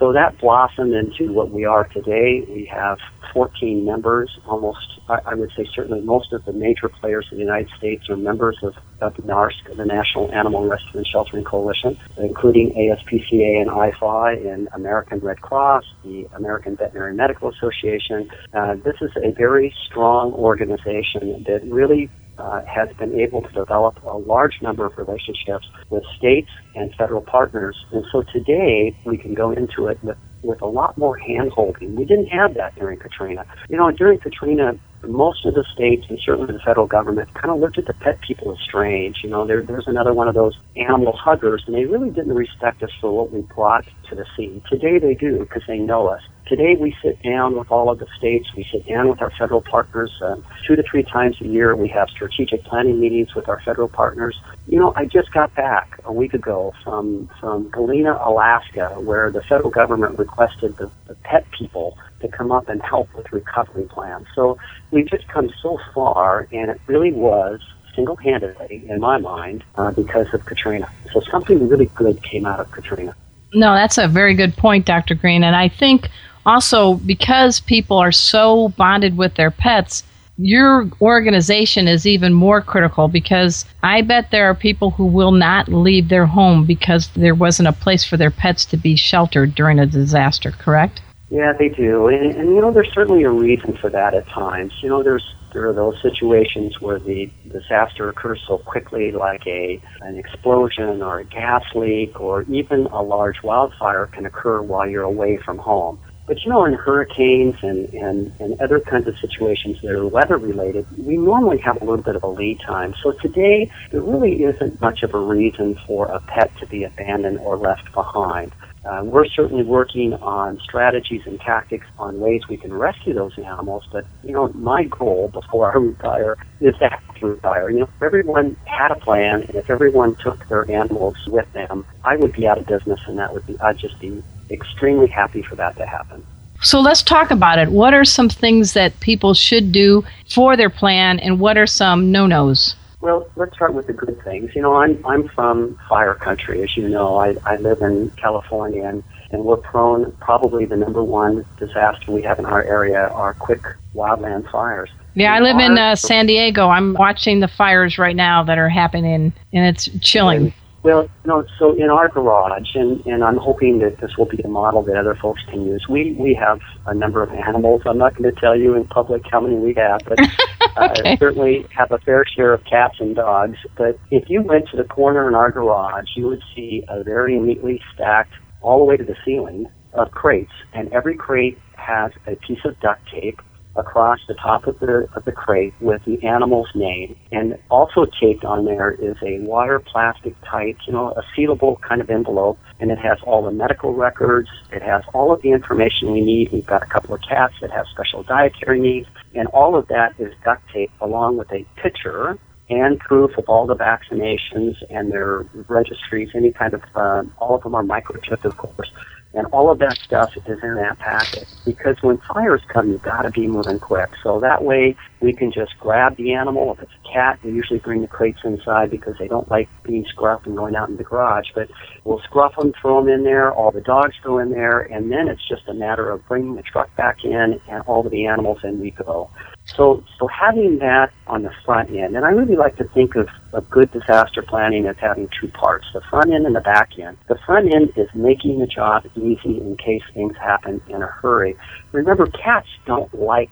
So 0.00 0.14
that 0.14 0.38
blossomed 0.40 0.94
into 0.94 1.30
what 1.30 1.50
we 1.50 1.66
are 1.66 1.84
today. 1.84 2.42
We 2.48 2.64
have 2.74 2.96
14 3.34 3.84
members, 3.84 4.30
almost, 4.46 4.98
I 5.08 5.34
would 5.34 5.50
say 5.54 5.68
certainly 5.74 6.00
most 6.00 6.32
of 6.32 6.42
the 6.46 6.54
major 6.54 6.88
players 6.88 7.26
in 7.30 7.36
the 7.36 7.44
United 7.44 7.68
States 7.76 8.08
are 8.08 8.16
members 8.16 8.56
of, 8.62 8.72
of 9.02 9.12
NARSC, 9.16 9.76
the 9.76 9.84
National 9.84 10.32
Animal 10.32 10.66
Rescue 10.66 11.00
and 11.00 11.06
Sheltering 11.06 11.44
Coalition, 11.44 11.98
including 12.16 12.70
ASPCA 12.70 13.60
and 13.60 13.68
IFAW 13.70 14.50
and 14.50 14.68
American 14.72 15.18
Red 15.18 15.42
Cross, 15.42 15.84
the 16.02 16.26
American 16.34 16.76
Veterinary 16.76 17.14
Medical 17.14 17.50
Association. 17.50 18.30
Uh, 18.54 18.76
this 18.76 18.96
is 19.02 19.10
a 19.22 19.32
very 19.32 19.74
strong 19.86 20.32
organization 20.32 21.44
that 21.46 21.60
really 21.70 22.10
uh, 22.40 22.60
has 22.66 22.88
been 22.98 23.18
able 23.20 23.42
to 23.42 23.52
develop 23.52 23.96
a 24.04 24.16
large 24.16 24.54
number 24.62 24.86
of 24.86 24.92
relationships 24.96 25.66
with 25.90 26.02
states 26.16 26.50
and 26.74 26.92
federal 26.96 27.20
partners. 27.20 27.76
And 27.92 28.04
so 28.10 28.22
today 28.32 28.96
we 29.04 29.18
can 29.18 29.34
go 29.34 29.50
into 29.50 29.86
it 29.86 30.02
with, 30.02 30.16
with 30.42 30.62
a 30.62 30.66
lot 30.66 30.96
more 30.96 31.16
hand 31.16 31.52
holding. 31.54 31.96
We 31.96 32.04
didn't 32.04 32.28
have 32.28 32.54
that 32.54 32.74
during 32.76 32.98
Katrina. 32.98 33.44
You 33.68 33.76
know, 33.76 33.90
during 33.90 34.18
Katrina, 34.18 34.72
most 35.02 35.46
of 35.46 35.54
the 35.54 35.64
states 35.72 36.04
and 36.08 36.18
certainly 36.24 36.52
the 36.52 36.60
federal 36.60 36.86
government 36.86 37.32
kind 37.34 37.50
of 37.50 37.58
looked 37.58 37.78
at 37.78 37.86
the 37.86 37.94
pet 37.94 38.20
people 38.20 38.52
as 38.52 38.58
strange. 38.62 39.18
You 39.22 39.30
know, 39.30 39.46
there, 39.46 39.62
there's 39.62 39.86
another 39.86 40.12
one 40.12 40.28
of 40.28 40.34
those 40.34 40.58
animal 40.76 41.16
huggers, 41.16 41.64
and 41.66 41.74
they 41.74 41.84
really 41.84 42.10
didn't 42.10 42.34
respect 42.34 42.82
us 42.82 42.90
for 43.00 43.10
what 43.16 43.32
we 43.32 43.40
brought 43.40 43.86
to 44.08 44.14
the 44.14 44.26
scene. 44.36 44.62
Today 44.68 44.98
they 44.98 45.14
do 45.14 45.38
because 45.38 45.62
they 45.66 45.78
know 45.78 46.08
us. 46.08 46.22
Today 46.46 46.74
we 46.78 46.96
sit 47.00 47.22
down 47.22 47.56
with 47.56 47.70
all 47.70 47.90
of 47.90 48.00
the 48.00 48.08
states. 48.18 48.48
We 48.56 48.66
sit 48.72 48.86
down 48.86 49.08
with 49.08 49.22
our 49.22 49.30
federal 49.38 49.62
partners 49.62 50.10
uh, 50.20 50.36
two 50.66 50.74
to 50.74 50.82
three 50.82 51.04
times 51.04 51.36
a 51.40 51.46
year. 51.46 51.76
We 51.76 51.88
have 51.90 52.08
strategic 52.10 52.64
planning 52.64 53.00
meetings 53.00 53.34
with 53.36 53.48
our 53.48 53.60
federal 53.64 53.88
partners. 53.88 54.36
You 54.66 54.80
know, 54.80 54.92
I 54.96 55.04
just 55.04 55.32
got 55.32 55.54
back 55.54 56.00
a 56.04 56.12
week 56.12 56.34
ago 56.34 56.74
from 56.82 57.30
from 57.38 57.70
Galena, 57.70 58.18
Alaska, 58.20 58.96
where 58.98 59.30
the 59.30 59.42
federal 59.42 59.70
government 59.70 60.18
requested 60.18 60.76
the, 60.76 60.90
the 61.06 61.14
pet 61.14 61.46
people 61.56 61.96
to 62.20 62.28
come 62.28 62.52
up 62.52 62.68
and 62.68 62.82
help 62.82 63.12
with 63.14 63.30
recovery 63.32 63.84
plans. 63.84 64.26
So 64.34 64.58
we've 64.90 65.08
just 65.08 65.28
come 65.28 65.50
so 65.62 65.78
far, 65.94 66.48
and 66.52 66.70
it 66.70 66.80
really 66.86 67.12
was 67.12 67.60
single-handedly, 67.94 68.84
in 68.88 69.00
my 69.00 69.18
mind, 69.18 69.64
uh, 69.76 69.90
because 69.90 70.32
of 70.32 70.44
Katrina. 70.44 70.90
So 71.12 71.20
something 71.30 71.68
really 71.68 71.86
good 71.94 72.22
came 72.22 72.46
out 72.46 72.60
of 72.60 72.70
Katrina. 72.70 73.14
No, 73.52 73.74
that's 73.74 73.98
a 73.98 74.06
very 74.06 74.34
good 74.34 74.56
point, 74.56 74.86
Dr. 74.86 75.14
Green. 75.14 75.42
And 75.42 75.56
I 75.56 75.68
think 75.68 76.08
also 76.46 76.94
because 76.94 77.60
people 77.60 77.98
are 77.98 78.12
so 78.12 78.68
bonded 78.70 79.16
with 79.16 79.34
their 79.34 79.50
pets, 79.50 80.04
your 80.38 80.88
organization 81.02 81.86
is 81.86 82.06
even 82.06 82.32
more 82.32 82.62
critical 82.62 83.08
because 83.08 83.66
I 83.82 84.00
bet 84.02 84.30
there 84.30 84.48
are 84.48 84.54
people 84.54 84.90
who 84.92 85.04
will 85.04 85.32
not 85.32 85.68
leave 85.68 86.08
their 86.08 86.26
home 86.26 86.64
because 86.64 87.08
there 87.08 87.34
wasn't 87.34 87.68
a 87.68 87.72
place 87.72 88.04
for 88.04 88.16
their 88.16 88.30
pets 88.30 88.64
to 88.66 88.76
be 88.76 88.96
sheltered 88.96 89.54
during 89.54 89.78
a 89.78 89.86
disaster, 89.86 90.50
correct? 90.52 91.02
Yeah, 91.30 91.52
they 91.56 91.68
do. 91.68 92.08
And, 92.08 92.32
and 92.32 92.50
you 92.50 92.60
know, 92.60 92.72
there's 92.72 92.92
certainly 92.92 93.22
a 93.22 93.30
reason 93.30 93.76
for 93.76 93.88
that 93.90 94.14
at 94.14 94.28
times. 94.28 94.72
You 94.82 94.88
know, 94.88 95.02
there's 95.02 95.34
there 95.52 95.68
are 95.68 95.72
those 95.72 95.94
situations 96.02 96.80
where 96.80 96.98
the 96.98 97.30
disaster 97.48 98.08
occurs 98.08 98.42
so 98.46 98.58
quickly, 98.58 99.12
like 99.12 99.46
a 99.46 99.80
an 100.00 100.18
explosion 100.18 101.02
or 101.02 101.20
a 101.20 101.24
gas 101.24 101.62
leak, 101.76 102.20
or 102.20 102.42
even 102.42 102.86
a 102.86 103.02
large 103.02 103.44
wildfire 103.44 104.06
can 104.06 104.26
occur 104.26 104.60
while 104.60 104.88
you're 104.88 105.04
away 105.04 105.36
from 105.36 105.58
home. 105.58 106.00
But 106.26 106.44
you 106.44 106.50
know, 106.50 106.64
in 106.64 106.74
hurricanes 106.74 107.56
and, 107.62 107.88
and, 107.94 108.32
and 108.40 108.60
other 108.60 108.80
kinds 108.80 109.06
of 109.06 109.16
situations 109.18 109.78
that 109.82 109.90
are 109.90 110.06
weather 110.06 110.36
related, 110.36 110.86
we 110.98 111.16
normally 111.16 111.58
have 111.58 111.80
a 111.80 111.84
little 111.84 112.04
bit 112.04 112.16
of 112.16 112.24
a 112.24 112.28
lead 112.28 112.60
time. 112.60 112.94
So 113.02 113.12
today, 113.12 113.70
there 113.92 114.00
really 114.00 114.42
isn't 114.44 114.80
much 114.80 115.02
of 115.04 115.14
a 115.14 115.18
reason 115.18 115.78
for 115.86 116.06
a 116.06 116.20
pet 116.20 116.50
to 116.58 116.66
be 116.66 116.84
abandoned 116.84 117.38
or 117.38 117.56
left 117.56 117.92
behind. 117.92 118.52
Uh, 118.84 119.02
we're 119.04 119.26
certainly 119.26 119.62
working 119.62 120.14
on 120.14 120.58
strategies 120.60 121.22
and 121.26 121.38
tactics 121.40 121.86
on 121.98 122.18
ways 122.18 122.42
we 122.48 122.56
can 122.56 122.72
rescue 122.72 123.12
those 123.12 123.38
animals, 123.38 123.86
but 123.92 124.06
you 124.24 124.32
know, 124.32 124.48
my 124.54 124.84
goal 124.84 125.28
before 125.28 125.70
I 125.70 125.76
retire 125.76 126.36
is 126.60 126.74
to 126.78 127.26
retire. 127.26 127.68
You 127.68 127.80
know, 127.80 127.84
if 127.96 128.02
everyone 128.02 128.56
had 128.64 128.90
a 128.90 128.94
plan 128.94 129.42
and 129.42 129.54
if 129.54 129.68
everyone 129.68 130.14
took 130.16 130.48
their 130.48 130.70
animals 130.70 131.16
with 131.26 131.50
them, 131.52 131.84
I 132.04 132.16
would 132.16 132.32
be 132.32 132.46
out 132.46 132.56
of 132.56 132.66
business 132.66 133.00
and 133.06 133.18
that 133.18 133.32
would 133.34 133.46
be 133.46 133.60
I'd 133.60 133.78
just 133.78 133.98
be 134.00 134.22
extremely 134.50 135.08
happy 135.08 135.42
for 135.42 135.56
that 135.56 135.76
to 135.76 135.86
happen. 135.86 136.24
So 136.62 136.80
let's 136.80 137.02
talk 137.02 137.30
about 137.30 137.58
it. 137.58 137.70
What 137.70 137.94
are 137.94 138.04
some 138.04 138.28
things 138.28 138.74
that 138.74 138.98
people 139.00 139.32
should 139.34 139.72
do 139.72 140.04
for 140.28 140.56
their 140.56 140.70
plan 140.70 141.18
and 141.18 141.40
what 141.40 141.56
are 141.56 141.66
some 141.66 142.12
no-nos? 142.12 142.76
Well, 143.00 143.26
let's 143.36 143.54
start 143.54 143.72
with 143.72 143.86
the 143.86 143.94
good 143.94 144.22
things. 144.22 144.54
You 144.54 144.60
know, 144.60 144.76
I'm 144.76 145.04
I'm 145.06 145.28
from 145.28 145.78
fire 145.88 146.14
country, 146.14 146.62
as 146.62 146.76
you 146.76 146.88
know. 146.88 147.16
I, 147.16 147.34
I 147.46 147.56
live 147.56 147.80
in 147.80 148.10
California, 148.10 148.84
and, 148.84 149.02
and 149.30 149.44
we're 149.44 149.56
prone. 149.56 150.12
Probably 150.20 150.66
the 150.66 150.76
number 150.76 151.02
one 151.02 151.46
disaster 151.58 152.12
we 152.12 152.22
have 152.22 152.38
in 152.38 152.44
our 152.44 152.62
area 152.62 153.08
are 153.08 153.32
quick 153.34 153.62
wildland 153.94 154.50
fires. 154.50 154.90
Yeah, 155.14 155.34
I 155.34 155.40
live 155.40 155.58
in 155.58 155.78
uh, 155.78 155.96
San 155.96 156.26
Diego. 156.26 156.68
I'm 156.68 156.94
watching 156.94 157.40
the 157.40 157.48
fires 157.48 157.98
right 157.98 158.14
now 158.14 158.44
that 158.44 158.58
are 158.58 158.68
happening, 158.68 159.32
and 159.52 159.66
it's 159.66 159.88
chilling. 160.00 160.52
Well, 160.82 161.02
you 161.02 161.10
know, 161.26 161.44
so 161.58 161.74
in 161.74 161.90
our 161.90 162.08
garage, 162.08 162.74
and, 162.74 163.04
and 163.06 163.22
I'm 163.22 163.36
hoping 163.36 163.80
that 163.80 163.98
this 163.98 164.16
will 164.16 164.26
be 164.26 164.40
a 164.42 164.48
model 164.48 164.82
that 164.82 164.96
other 164.96 165.14
folks 165.14 165.42
can 165.48 165.66
use. 165.66 165.86
We 165.88 166.12
we 166.12 166.34
have 166.34 166.60
a 166.86 166.94
number 166.94 167.22
of 167.22 167.30
animals. 167.32 167.82
I'm 167.86 167.98
not 167.98 168.14
going 168.14 168.32
to 168.32 168.40
tell 168.40 168.56
you 168.56 168.74
in 168.74 168.86
public 168.86 169.22
how 169.30 169.40
many 169.40 169.56
we 169.56 169.74
have, 169.74 170.00
but 170.06 170.18
okay. 170.76 171.12
uh, 171.12 171.16
certainly 171.18 171.66
have 171.76 171.90
a 171.92 171.98
fair 171.98 172.24
share 172.36 172.52
of 172.52 172.64
cats 172.64 172.96
and 173.00 173.16
dogs. 173.16 173.56
But 173.76 173.98
if 174.10 174.28
you 174.28 174.42
went 174.42 174.68
to 174.70 174.76
the 174.76 174.84
corner 174.84 175.28
in 175.28 175.34
our 175.34 175.50
garage, 175.50 176.08
you 176.16 176.26
would 176.26 176.42
see 176.54 176.84
a 176.88 177.02
very 177.02 177.38
neatly 177.38 177.80
stacked, 177.94 178.32
all 178.62 178.78
the 178.78 178.84
way 178.84 178.96
to 178.96 179.04
the 179.04 179.16
ceiling, 179.24 179.66
of 179.94 180.10
crates, 180.10 180.52
and 180.72 180.92
every 180.92 181.16
crate 181.16 181.58
has 181.76 182.12
a 182.26 182.36
piece 182.36 182.60
of 182.64 182.78
duct 182.80 183.00
tape 183.10 183.40
across 183.76 184.18
the 184.28 184.34
top 184.34 184.66
of 184.66 184.78
the 184.80 185.08
of 185.14 185.24
the 185.24 185.32
crate 185.32 185.72
with 185.80 186.02
the 186.04 186.22
animal's 186.26 186.68
name, 186.74 187.16
and 187.32 187.56
also 187.70 188.06
taped 188.20 188.44
on 188.44 188.64
there 188.64 188.92
is 188.92 189.16
a 189.22 189.38
water 189.40 189.80
plastic 189.80 190.34
type, 190.48 190.76
you 190.86 190.92
know, 190.92 191.12
a 191.12 191.22
sealable 191.36 191.80
kind 191.80 192.00
of 192.00 192.10
envelope, 192.10 192.58
and 192.80 192.90
it 192.90 192.98
has 192.98 193.18
all 193.24 193.44
the 193.44 193.50
medical 193.50 193.94
records. 193.94 194.48
It 194.72 194.82
has 194.82 195.02
all 195.12 195.32
of 195.32 195.42
the 195.42 195.50
information 195.50 196.12
we 196.12 196.22
need. 196.22 196.50
We've 196.52 196.66
got 196.66 196.82
a 196.82 196.86
couple 196.86 197.14
of 197.14 197.20
cats 197.22 197.54
that 197.60 197.70
have 197.70 197.86
special 197.88 198.22
dietary 198.22 198.80
needs, 198.80 199.08
and 199.34 199.46
all 199.48 199.76
of 199.76 199.88
that 199.88 200.14
is 200.18 200.32
duct 200.44 200.62
taped 200.72 200.94
along 201.00 201.36
with 201.36 201.52
a 201.52 201.64
picture 201.76 202.38
and 202.70 203.00
proof 203.00 203.36
of 203.36 203.44
all 203.48 203.66
the 203.66 203.74
vaccinations 203.74 204.76
and 204.90 205.10
their 205.10 205.44
registries, 205.68 206.30
any 206.34 206.52
kind 206.52 206.72
of, 206.72 206.82
um, 206.94 207.32
all 207.38 207.56
of 207.56 207.62
them 207.64 207.74
are 207.74 207.82
microchipped, 207.82 208.44
of 208.44 208.56
course, 208.56 208.90
and 209.34 209.46
all 209.46 209.70
of 209.70 209.80
that 209.80 209.96
stuff 209.98 210.36
is 210.36 210.58
in 210.62 210.76
that 210.76 210.98
packet. 210.98 211.46
Because 211.64 211.96
when 212.00 212.18
fires 212.18 212.62
come, 212.68 212.90
you've 212.90 213.02
got 213.02 213.22
to 213.22 213.30
be 213.30 213.46
moving 213.48 213.80
quick. 213.80 214.10
So 214.22 214.38
that 214.40 214.62
way 214.62 214.96
we 215.20 215.32
can 215.32 215.50
just 215.52 215.78
grab 215.80 216.16
the 216.16 216.32
animal. 216.32 216.72
If 216.72 216.82
it's 216.82 216.92
a 217.04 217.12
cat, 217.12 217.40
we 217.42 217.52
usually 217.52 217.80
bring 217.80 218.02
the 218.02 218.08
crates 218.08 218.40
inside 218.44 218.90
because 218.90 219.16
they 219.18 219.28
don't 219.28 219.50
like 219.50 219.68
being 219.90 220.04
scruffed 220.04 220.46
and 220.46 220.56
going 220.56 220.76
out 220.76 220.88
in 220.88 220.96
the 220.96 221.04
garage. 221.04 221.48
But 221.54 221.68
we'll 222.04 222.20
scruff 222.20 222.54
them, 222.56 222.72
throw 222.80 223.00
them 223.00 223.12
in 223.12 223.24
there, 223.24 223.52
all 223.52 223.72
the 223.72 223.80
dogs 223.80 224.14
go 224.22 224.38
in 224.38 224.50
there, 224.50 224.80
and 224.80 225.10
then 225.10 225.28
it's 225.28 225.46
just 225.48 225.68
a 225.68 225.74
matter 225.74 226.08
of 226.10 226.26
bringing 226.28 226.54
the 226.54 226.62
truck 226.62 226.94
back 226.96 227.24
in 227.24 227.60
and 227.68 227.82
all 227.86 228.04
of 228.04 228.12
the 228.12 228.26
animals 228.26 228.58
in 228.62 228.80
we 228.80 228.92
go. 228.92 229.30
So, 229.76 230.02
so 230.18 230.26
having 230.26 230.78
that 230.78 231.12
on 231.26 231.42
the 231.42 231.52
front 231.64 231.90
end, 231.90 232.16
and 232.16 232.24
I 232.24 232.30
really 232.30 232.56
like 232.56 232.76
to 232.76 232.84
think 232.84 233.14
of, 233.14 233.28
of 233.52 233.68
good 233.70 233.90
disaster 233.92 234.42
planning 234.42 234.86
as 234.86 234.96
having 234.98 235.28
two 235.40 235.48
parts, 235.48 235.86
the 235.94 236.00
front 236.10 236.32
end 236.32 236.46
and 236.46 236.56
the 236.56 236.60
back 236.60 236.98
end. 236.98 237.16
The 237.28 237.38
front 237.46 237.72
end 237.72 237.92
is 237.96 238.08
making 238.14 238.58
the 238.58 238.66
job 238.66 239.06
easy 239.16 239.60
in 239.60 239.76
case 239.76 240.02
things 240.12 240.36
happen 240.36 240.80
in 240.88 241.02
a 241.02 241.06
hurry. 241.06 241.56
Remember, 241.92 242.26
cats 242.26 242.68
don't 242.84 243.12
like, 243.14 243.50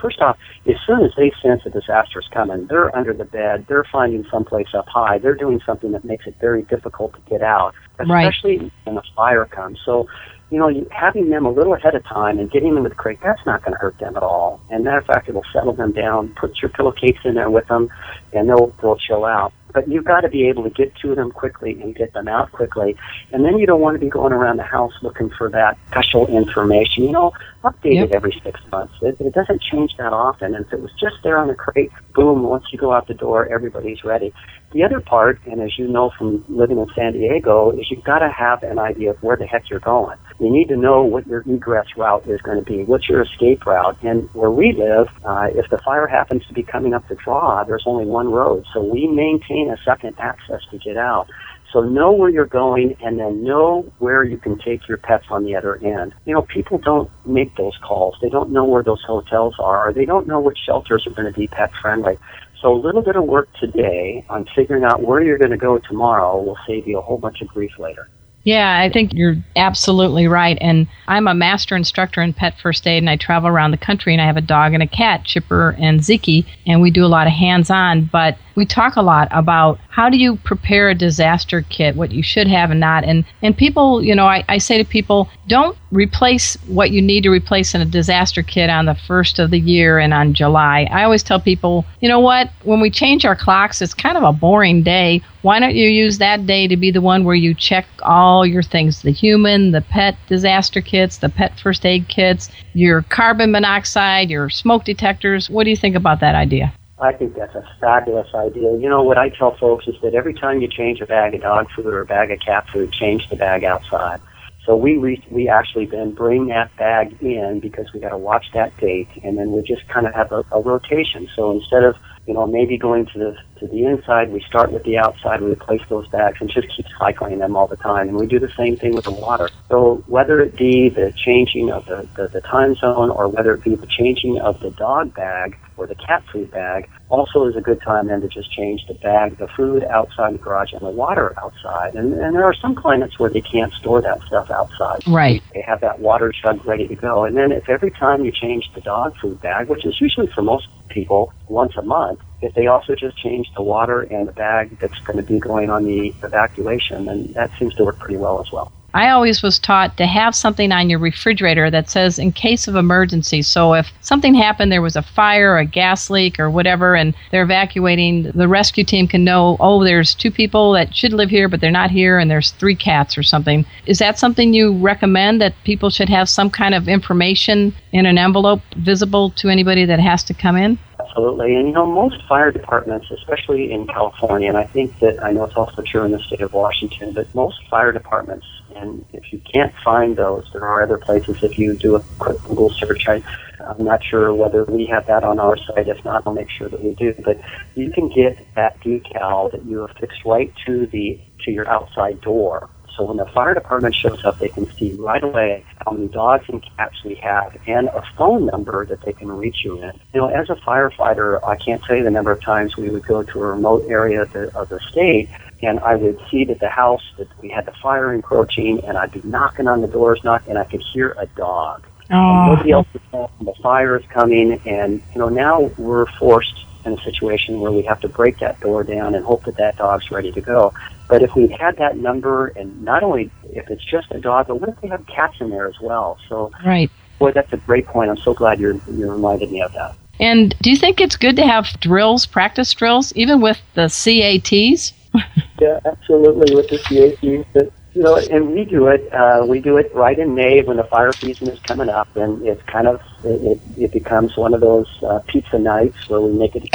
first 0.00 0.20
off, 0.20 0.36
as 0.66 0.76
soon 0.86 1.04
as 1.04 1.12
they 1.16 1.32
sense 1.42 1.62
a 1.66 1.70
disaster 1.70 2.20
is 2.20 2.28
coming, 2.32 2.66
they're 2.68 2.94
under 2.96 3.12
the 3.12 3.24
bed, 3.24 3.66
they're 3.68 3.86
finding 3.90 4.24
someplace 4.30 4.68
up 4.74 4.86
high, 4.88 5.18
they're 5.18 5.34
doing 5.34 5.60
something 5.66 5.75
that 5.80 6.04
makes 6.04 6.26
it 6.26 6.34
very 6.40 6.62
difficult 6.62 7.14
to 7.14 7.20
get 7.28 7.42
out, 7.42 7.74
especially 7.98 8.58
right. 8.58 8.72
when 8.84 8.98
a 8.98 9.02
fire 9.14 9.44
comes. 9.44 9.78
So, 9.84 10.08
you 10.50 10.58
know, 10.58 10.70
having 10.90 11.30
them 11.30 11.44
a 11.44 11.50
little 11.50 11.74
ahead 11.74 11.94
of 11.94 12.04
time 12.04 12.38
and 12.38 12.50
getting 12.50 12.74
them 12.74 12.84
with 12.84 12.92
the 12.92 12.96
crate, 12.96 13.18
that's 13.22 13.44
not 13.46 13.62
going 13.62 13.72
to 13.72 13.78
hurt 13.78 13.98
them 13.98 14.16
at 14.16 14.22
all. 14.22 14.60
And 14.70 14.84
matter 14.84 14.98
of 14.98 15.06
fact, 15.06 15.28
it'll 15.28 15.44
settle 15.52 15.72
them 15.72 15.92
down. 15.92 16.28
Put 16.38 16.62
your 16.62 16.68
pillowcase 16.68 17.18
in 17.24 17.34
there 17.34 17.50
with 17.50 17.66
them, 17.68 17.88
and 18.32 18.48
they'll 18.48 18.72
they'll 18.80 18.96
chill 18.96 19.24
out. 19.24 19.52
But 19.72 19.88
you've 19.88 20.04
got 20.04 20.20
to 20.20 20.28
be 20.28 20.48
able 20.48 20.62
to 20.62 20.70
get 20.70 20.94
to 21.02 21.14
them 21.14 21.32
quickly 21.32 21.72
and 21.82 21.94
get 21.94 22.14
them 22.14 22.28
out 22.28 22.50
quickly. 22.52 22.96
And 23.32 23.44
then 23.44 23.58
you 23.58 23.66
don't 23.66 23.80
want 23.80 23.96
to 23.96 23.98
be 23.98 24.08
going 24.08 24.32
around 24.32 24.56
the 24.56 24.62
house 24.62 24.92
looking 25.02 25.30
for 25.36 25.50
that 25.50 25.76
special 25.88 26.26
information. 26.28 27.02
You 27.02 27.12
know, 27.12 27.32
update 27.64 27.96
yep. 27.96 28.10
it 28.10 28.14
every 28.14 28.40
six 28.42 28.60
months. 28.70 28.94
It, 29.02 29.20
it 29.20 29.34
doesn't 29.34 29.60
change 29.60 29.96
that 29.98 30.12
often. 30.12 30.54
And 30.54 30.64
if 30.64 30.72
it 30.72 30.80
was 30.80 30.92
just 30.92 31.16
there 31.24 31.36
on 31.36 31.48
the 31.48 31.54
crate, 31.54 31.90
boom, 32.14 32.44
once 32.44 32.64
you 32.72 32.78
go 32.78 32.92
out 32.92 33.08
the 33.08 33.14
door, 33.14 33.52
everybody's 33.52 34.04
ready. 34.04 34.32
The 34.72 34.82
other 34.82 35.00
part, 35.00 35.40
and 35.46 35.60
as 35.60 35.78
you 35.78 35.86
know 35.86 36.10
from 36.18 36.44
living 36.48 36.78
in 36.78 36.86
San 36.94 37.12
Diego, 37.12 37.70
is 37.70 37.88
you've 37.90 38.04
got 38.04 38.18
to 38.18 38.30
have 38.30 38.62
an 38.64 38.78
idea 38.78 39.10
of 39.10 39.22
where 39.22 39.36
the 39.36 39.46
heck 39.46 39.70
you're 39.70 39.78
going. 39.78 40.18
You 40.40 40.50
need 40.50 40.68
to 40.68 40.76
know 40.76 41.02
what 41.02 41.26
your 41.26 41.42
egress 41.46 41.86
route 41.96 42.26
is 42.26 42.40
going 42.42 42.58
to 42.58 42.64
be. 42.64 42.82
What's 42.82 43.08
your 43.08 43.22
escape 43.22 43.64
route? 43.64 43.96
And 44.02 44.28
where 44.34 44.50
we 44.50 44.72
live, 44.72 45.08
uh, 45.24 45.48
if 45.54 45.70
the 45.70 45.78
fire 45.78 46.08
happens 46.08 46.44
to 46.48 46.52
be 46.52 46.64
coming 46.64 46.94
up 46.94 47.06
the 47.08 47.14
draw, 47.14 47.62
there's 47.64 47.84
only 47.86 48.06
one 48.06 48.30
road. 48.30 48.66
So 48.74 48.82
we 48.82 49.06
maintain 49.06 49.70
a 49.70 49.76
second 49.84 50.16
access 50.18 50.60
to 50.72 50.78
get 50.78 50.96
out. 50.96 51.30
So 51.72 51.80
know 51.80 52.12
where 52.12 52.30
you're 52.30 52.46
going 52.46 52.96
and 53.00 53.18
then 53.18 53.44
know 53.44 53.90
where 53.98 54.24
you 54.24 54.38
can 54.38 54.58
take 54.58 54.88
your 54.88 54.98
pets 54.98 55.26
on 55.30 55.44
the 55.44 55.56
other 55.56 55.76
end. 55.76 56.14
You 56.24 56.34
know, 56.34 56.42
people 56.42 56.78
don't 56.78 57.10
make 57.26 57.54
those 57.56 57.76
calls. 57.86 58.16
They 58.22 58.28
don't 58.28 58.50
know 58.50 58.64
where 58.64 58.82
those 58.82 59.02
hotels 59.06 59.54
are. 59.58 59.88
Or 59.88 59.92
they 59.92 60.04
don't 60.04 60.26
know 60.26 60.40
which 60.40 60.58
shelters 60.64 61.06
are 61.06 61.10
going 61.10 61.32
to 61.32 61.38
be 61.38 61.48
pet 61.48 61.72
friendly. 61.82 62.18
So 62.60 62.72
a 62.72 62.80
little 62.80 63.02
bit 63.02 63.16
of 63.16 63.24
work 63.24 63.48
today 63.60 64.24
on 64.30 64.46
figuring 64.54 64.84
out 64.84 65.02
where 65.02 65.22
you're 65.22 65.38
going 65.38 65.50
to 65.50 65.56
go 65.56 65.78
tomorrow 65.78 66.40
will 66.40 66.58
save 66.66 66.88
you 66.88 66.98
a 66.98 67.02
whole 67.02 67.18
bunch 67.18 67.42
of 67.42 67.48
grief 67.48 67.72
later. 67.78 68.08
Yeah, 68.46 68.78
I 68.78 68.90
think 68.92 69.12
you're 69.12 69.34
absolutely 69.56 70.28
right. 70.28 70.56
And 70.60 70.86
I'm 71.08 71.26
a 71.26 71.34
master 71.34 71.74
instructor 71.74 72.22
in 72.22 72.32
pet 72.32 72.54
first 72.60 72.86
aid, 72.86 73.02
and 73.02 73.10
I 73.10 73.16
travel 73.16 73.48
around 73.48 73.72
the 73.72 73.76
country, 73.76 74.14
and 74.14 74.22
I 74.22 74.26
have 74.26 74.36
a 74.36 74.40
dog 74.40 74.72
and 74.72 74.84
a 74.84 74.86
cat, 74.86 75.24
Chipper 75.24 75.74
and 75.80 75.98
Ziki, 75.98 76.46
and 76.64 76.80
we 76.80 76.92
do 76.92 77.04
a 77.04 77.08
lot 77.08 77.26
of 77.26 77.32
hands 77.32 77.70
on. 77.70 78.04
But 78.04 78.38
we 78.54 78.64
talk 78.64 78.94
a 78.94 79.02
lot 79.02 79.26
about 79.32 79.80
how 79.88 80.08
do 80.08 80.16
you 80.16 80.36
prepare 80.36 80.88
a 80.88 80.94
disaster 80.94 81.62
kit, 81.62 81.96
what 81.96 82.12
you 82.12 82.22
should 82.22 82.46
have 82.46 82.70
and 82.70 82.78
not. 82.78 83.02
And, 83.02 83.24
and 83.42 83.56
people, 83.56 84.00
you 84.00 84.14
know, 84.14 84.26
I, 84.26 84.44
I 84.48 84.58
say 84.58 84.78
to 84.78 84.84
people, 84.84 85.28
don't 85.48 85.76
replace 85.92 86.54
what 86.66 86.90
you 86.90 87.00
need 87.00 87.22
to 87.22 87.30
replace 87.30 87.74
in 87.74 87.80
a 87.80 87.84
disaster 87.84 88.42
kit 88.42 88.70
on 88.70 88.86
the 88.86 88.94
first 88.94 89.38
of 89.38 89.50
the 89.50 89.58
year 89.58 89.98
and 89.98 90.12
on 90.12 90.34
July. 90.34 90.88
I 90.90 91.04
always 91.04 91.22
tell 91.22 91.40
people, 91.40 91.84
you 92.00 92.08
know 92.08 92.20
what, 92.20 92.50
when 92.64 92.80
we 92.80 92.90
change 92.90 93.24
our 93.24 93.36
clocks, 93.36 93.80
it's 93.80 93.94
kind 93.94 94.16
of 94.16 94.22
a 94.22 94.32
boring 94.32 94.82
day. 94.82 95.22
Why 95.42 95.60
don't 95.60 95.74
you 95.74 95.88
use 95.88 96.18
that 96.18 96.46
day 96.46 96.66
to 96.66 96.76
be 96.76 96.90
the 96.90 97.00
one 97.00 97.24
where 97.24 97.36
you 97.36 97.54
check 97.54 97.86
all 98.02 98.44
your 98.44 98.62
things 98.62 99.02
the 99.02 99.12
human, 99.12 99.70
the 99.70 99.80
pet 99.80 100.16
disaster 100.26 100.80
kits, 100.80 101.18
the 101.18 101.28
pet 101.28 101.58
first 101.60 101.86
aid 101.86 102.08
kits, 102.08 102.50
your 102.72 103.02
carbon 103.02 103.52
monoxide, 103.52 104.30
your 104.30 104.50
smoke 104.50 104.84
detectors? 104.84 105.48
What 105.48 105.64
do 105.64 105.70
you 105.70 105.76
think 105.76 105.94
about 105.94 106.20
that 106.20 106.34
idea? 106.34 106.72
I 106.98 107.12
think 107.12 107.34
that's 107.36 107.54
a 107.54 107.62
fabulous 107.78 108.34
idea. 108.34 108.76
You 108.78 108.88
know, 108.88 109.02
what 109.02 109.18
I 109.18 109.28
tell 109.28 109.54
folks 109.56 109.86
is 109.86 109.94
that 110.02 110.14
every 110.14 110.32
time 110.32 110.62
you 110.62 110.68
change 110.68 111.00
a 111.02 111.06
bag 111.06 111.34
of 111.34 111.42
dog 111.42 111.70
food 111.70 111.86
or 111.86 112.00
a 112.00 112.06
bag 112.06 112.30
of 112.30 112.40
cat 112.40 112.68
food, 112.70 112.90
change 112.90 113.28
the 113.28 113.36
bag 113.36 113.64
outside. 113.64 114.20
So 114.66 114.74
we 114.74 114.96
re- 114.96 115.24
we 115.30 115.48
actually 115.48 115.86
then 115.86 116.12
bring 116.12 116.48
that 116.48 116.76
bag 116.76 117.16
in 117.22 117.60
because 117.60 117.86
we 117.94 118.00
got 118.00 118.08
to 118.08 118.18
watch 118.18 118.46
that 118.52 118.76
date, 118.78 119.08
and 119.22 119.38
then 119.38 119.52
we 119.52 119.62
just 119.62 119.86
kind 119.88 120.06
of 120.08 120.14
have 120.14 120.32
a, 120.32 120.42
a 120.50 120.60
rotation. 120.60 121.28
So 121.36 121.52
instead 121.52 121.84
of 121.84 121.94
you 122.26 122.34
know 122.34 122.46
maybe 122.48 122.76
going 122.76 123.06
to 123.06 123.18
the 123.18 123.36
to 123.60 123.68
the 123.68 123.84
inside, 123.84 124.32
we 124.32 124.40
start 124.40 124.72
with 124.72 124.82
the 124.82 124.98
outside, 124.98 125.40
we 125.40 125.52
replace 125.52 125.82
those 125.88 126.08
bags, 126.08 126.38
and 126.40 126.50
just 126.50 126.66
keep 126.76 126.86
cycling 126.98 127.38
them 127.38 127.56
all 127.56 127.68
the 127.68 127.76
time. 127.76 128.08
And 128.08 128.18
we 128.18 128.26
do 128.26 128.40
the 128.40 128.52
same 128.56 128.76
thing 128.76 128.94
with 128.94 129.04
the 129.04 129.12
water. 129.12 129.48
So 129.70 130.02
whether 130.08 130.40
it 130.40 130.56
be 130.56 130.88
the 130.88 131.12
changing 131.16 131.70
of 131.70 131.86
the, 131.86 132.08
the, 132.16 132.28
the 132.28 132.40
time 132.40 132.74
zone 132.74 133.10
or 133.10 133.28
whether 133.28 133.54
it 133.54 133.62
be 133.62 133.76
the 133.76 133.86
changing 133.86 134.40
of 134.40 134.58
the 134.60 134.70
dog 134.70 135.14
bag 135.14 135.56
or 135.76 135.86
the 135.86 135.94
cat 135.94 136.24
food 136.32 136.50
bag, 136.50 136.88
also 137.08 137.46
is 137.46 137.56
a 137.56 137.60
good 137.60 137.80
time 137.82 138.08
then 138.08 138.20
to 138.20 138.28
just 138.28 138.52
change 138.52 138.82
the 138.88 138.94
bag, 138.94 139.38
the 139.38 139.48
food 139.56 139.84
outside 139.84 140.34
the 140.34 140.38
garage 140.38 140.72
and 140.72 140.82
the 140.82 140.90
water 140.90 141.34
outside. 141.42 141.94
And, 141.94 142.12
and 142.14 142.34
there 142.34 142.44
are 142.44 142.54
some 142.54 142.74
climates 142.74 143.18
where 143.18 143.30
they 143.30 143.40
can't 143.40 143.72
store 143.74 144.02
that 144.02 144.20
stuff 144.26 144.50
outside. 144.50 145.00
Right. 145.06 145.42
They 145.54 145.62
have 145.66 145.80
that 145.80 146.00
water 146.00 146.32
jug 146.42 146.64
ready 146.66 146.88
to 146.88 146.96
go. 146.96 147.24
And 147.24 147.36
then 147.36 147.52
if 147.52 147.68
every 147.68 147.90
time 147.90 148.24
you 148.24 148.32
change 148.32 148.64
the 148.74 148.80
dog 148.80 149.14
food 149.20 149.40
bag, 149.40 149.68
which 149.68 149.84
is 149.84 150.00
usually 150.00 150.28
for 150.34 150.42
most 150.42 150.66
people 150.88 151.32
once 151.48 151.72
a 151.76 151.82
month, 151.82 152.20
if 152.42 152.54
they 152.54 152.66
also 152.66 152.94
just 152.94 153.16
change 153.22 153.46
the 153.56 153.62
water 153.62 154.02
and 154.02 154.28
the 154.28 154.32
bag 154.32 154.78
that's 154.80 154.98
going 155.06 155.16
to 155.16 155.22
be 155.22 155.38
going 155.38 155.70
on 155.70 155.84
the 155.84 156.12
evacuation, 156.22 157.06
then 157.06 157.32
that 157.34 157.50
seems 157.58 157.74
to 157.74 157.84
work 157.84 157.98
pretty 157.98 158.16
well 158.16 158.40
as 158.40 158.46
well. 158.52 158.72
I 158.96 159.10
always 159.10 159.42
was 159.42 159.58
taught 159.58 159.98
to 159.98 160.06
have 160.06 160.34
something 160.34 160.72
on 160.72 160.88
your 160.88 160.98
refrigerator 160.98 161.70
that 161.70 161.90
says 161.90 162.18
in 162.18 162.32
case 162.32 162.66
of 162.66 162.76
emergency. 162.76 163.42
So 163.42 163.74
if 163.74 163.92
something 164.00 164.34
happened, 164.34 164.72
there 164.72 164.80
was 164.80 164.96
a 164.96 165.02
fire, 165.02 165.58
a 165.58 165.66
gas 165.66 166.08
leak, 166.08 166.40
or 166.40 166.48
whatever, 166.48 166.94
and 166.94 167.14
they're 167.30 167.42
evacuating, 167.42 168.32
the 168.34 168.48
rescue 168.48 168.84
team 168.84 169.06
can 169.06 169.22
know, 169.22 169.58
oh, 169.60 169.84
there's 169.84 170.14
two 170.14 170.30
people 170.30 170.72
that 170.72 170.96
should 170.96 171.12
live 171.12 171.28
here, 171.28 171.46
but 171.46 171.60
they're 171.60 171.70
not 171.70 171.90
here, 171.90 172.18
and 172.18 172.30
there's 172.30 172.52
three 172.52 172.74
cats 172.74 173.18
or 173.18 173.22
something. 173.22 173.66
Is 173.84 173.98
that 173.98 174.18
something 174.18 174.54
you 174.54 174.72
recommend 174.78 175.42
that 175.42 175.62
people 175.64 175.90
should 175.90 176.08
have 176.08 176.26
some 176.26 176.48
kind 176.48 176.74
of 176.74 176.88
information 176.88 177.74
in 177.92 178.06
an 178.06 178.16
envelope 178.16 178.62
visible 178.78 179.28
to 179.32 179.50
anybody 179.50 179.84
that 179.84 180.00
has 180.00 180.24
to 180.24 180.32
come 180.32 180.56
in? 180.56 180.78
Absolutely. 181.16 181.56
And 181.56 181.68
you 181.68 181.72
know, 181.72 181.86
most 181.86 182.16
fire 182.28 182.52
departments, 182.52 183.06
especially 183.10 183.72
in 183.72 183.86
California, 183.86 184.48
and 184.48 184.58
I 184.58 184.64
think 184.66 184.98
that 185.00 185.16
I 185.24 185.32
know 185.32 185.44
it's 185.44 185.56
also 185.56 185.82
true 185.90 186.04
in 186.04 186.12
the 186.12 186.20
state 186.26 186.42
of 186.42 186.52
Washington, 186.52 187.14
but 187.14 187.34
most 187.34 187.56
fire 187.70 187.90
departments 187.90 188.46
and 188.74 189.04
if 189.12 189.24
you 189.32 189.40
can't 189.52 189.72
find 189.84 190.16
those, 190.16 190.44
there 190.52 190.64
are 190.64 190.82
other 190.82 190.98
places. 190.98 191.36
If 191.42 191.56
you 191.56 191.76
do 191.80 191.96
a 191.96 192.04
quick 192.18 192.42
Google 192.44 192.72
search, 192.78 193.04
I, 193.06 193.22
I'm 193.64 193.84
not 193.84 194.00
sure 194.08 194.34
whether 194.34 194.64
we 194.64 194.88
have 194.92 195.04
that 195.06 195.24
on 195.24 195.38
our 195.38 195.56
site. 195.56 195.88
If 195.88 196.04
not, 196.04 196.22
I'll 196.26 196.34
make 196.34 196.48
sure 196.56 196.68
that 196.68 196.82
we 196.82 196.94
do. 196.94 197.14
But 197.24 197.38
you 197.74 197.90
can 197.92 198.08
get 198.08 198.36
that 198.56 198.80
decal 198.82 199.50
that 199.52 199.64
you 199.64 199.82
affix 199.84 200.14
right 200.24 200.52
to 200.66 200.86
the 200.92 201.20
to 201.44 201.50
your 201.50 201.68
outside 201.68 202.20
door. 202.20 202.68
So 202.96 203.04
when 203.04 203.18
the 203.18 203.26
fire 203.34 203.54
department 203.54 203.94
shows 203.94 204.20
up, 204.24 204.38
they 204.38 204.48
can 204.48 204.66
see 204.78 204.92
right 204.94 205.22
away 205.22 205.64
how 205.84 205.92
many 205.92 206.08
dogs 206.08 206.44
and 206.48 206.64
cats 206.76 206.94
we 207.04 207.14
have 207.22 207.56
and 207.66 207.88
a 207.88 208.02
phone 208.16 208.46
number 208.46 208.86
that 208.86 209.04
they 209.04 209.12
can 209.12 209.30
reach 209.30 209.58
you 209.64 209.82
in. 209.82 209.92
You 210.14 210.20
know, 210.20 210.28
as 210.28 210.48
a 210.48 210.54
firefighter, 210.54 211.40
I 211.46 211.56
can't 211.56 211.82
say 211.88 212.02
the 212.02 212.10
number 212.10 212.32
of 212.32 212.42
times 212.42 212.76
we 212.76 212.90
would 212.90 213.06
go 213.06 213.22
to 213.22 213.38
a 213.42 213.46
remote 213.46 213.84
area 213.88 214.22
of 214.22 214.32
the, 214.32 214.50
of 214.56 214.68
the 214.68 214.80
state 214.90 215.28
and 215.62 215.80
I 215.80 215.96
would 215.96 216.18
see 216.30 216.44
that 216.44 216.60
the 216.60 216.68
house 216.68 217.02
that 217.18 217.28
we 217.40 217.48
had 217.48 217.66
the 217.66 217.72
fire 217.82 218.12
encroaching, 218.12 218.80
and 218.86 218.98
I'd 218.98 219.12
be 219.12 219.22
knocking 219.24 219.68
on 219.68 219.80
the 219.80 219.86
doors, 219.86 220.20
knock, 220.22 220.42
and 220.46 220.58
I 220.58 220.64
could 220.64 220.82
hear 220.92 221.16
a 221.18 221.26
dog. 221.26 221.86
And 222.08 222.52
nobody 222.52 222.72
else 222.72 222.88
is 222.94 223.00
home. 223.10 223.28
The 223.40 223.54
fire 223.62 223.96
is 223.96 224.04
coming, 224.12 224.60
and 224.64 225.02
you 225.14 225.20
know 225.20 225.28
now 225.28 225.72
we're 225.76 226.06
forced 226.18 226.54
in 226.84 226.92
a 226.92 227.02
situation 227.02 227.60
where 227.60 227.72
we 227.72 227.82
have 227.82 228.00
to 228.00 228.08
break 228.08 228.38
that 228.38 228.60
door 228.60 228.84
down 228.84 229.14
and 229.14 229.24
hope 229.24 229.44
that 229.44 229.56
that 229.56 229.76
dog's 229.76 230.10
ready 230.10 230.30
to 230.32 230.40
go. 230.40 230.72
But 231.08 231.22
if 231.22 231.34
we 231.34 231.48
had 231.48 231.76
that 231.78 231.96
number, 231.96 232.48
and 232.48 232.82
not 232.82 233.02
only 233.02 233.30
if 233.44 233.70
it's 233.70 233.84
just 233.84 234.10
a 234.10 234.20
dog, 234.20 234.48
but 234.48 234.60
what 234.60 234.70
if 234.70 234.80
they 234.80 234.88
have 234.88 235.06
cats 235.06 235.36
in 235.40 235.50
there 235.50 235.66
as 235.66 235.80
well? 235.80 236.18
So, 236.28 236.50
right. 236.64 236.90
Boy, 237.18 237.32
that's 237.32 237.52
a 237.52 237.56
great 237.58 237.86
point. 237.86 238.10
I'm 238.10 238.16
so 238.18 238.34
glad 238.34 238.60
you 238.60 238.80
you 238.88 239.10
reminded 239.10 239.50
me 239.50 239.62
of 239.62 239.72
that. 239.72 239.94
And 240.18 240.54
do 240.62 240.70
you 240.70 240.76
think 240.76 241.00
it's 241.00 241.16
good 241.16 241.36
to 241.36 241.46
have 241.46 241.66
drills, 241.80 242.26
practice 242.26 242.72
drills, 242.72 243.12
even 243.14 243.40
with 243.40 243.60
the 243.74 243.88
CATs? 243.88 244.92
yeah, 245.60 245.80
absolutely 245.84 246.54
with 246.54 246.68
the 246.68 246.78
CATs. 246.78 247.46
But, 247.52 247.72
you 247.94 248.02
know, 248.02 248.16
and 248.16 248.52
we 248.52 248.64
do 248.64 248.88
it. 248.88 249.10
Uh, 249.12 249.44
we 249.46 249.60
do 249.60 249.76
it 249.78 249.94
right 249.94 250.18
in 250.18 250.34
May 250.34 250.62
when 250.62 250.76
the 250.76 250.84
fire 250.84 251.12
season 251.12 251.48
is 251.48 251.58
coming 251.60 251.88
up, 251.88 252.14
and 252.16 252.46
it's 252.46 252.62
kind 252.64 252.86
of 252.86 253.00
it, 253.24 253.60
it 253.78 253.92
becomes 253.92 254.36
one 254.36 254.52
of 254.52 254.60
those 254.60 254.86
uh, 255.02 255.20
pizza 255.26 255.58
nights 255.58 256.08
where 256.08 256.20
we 256.20 256.32
make 256.32 256.54
it. 256.54 256.68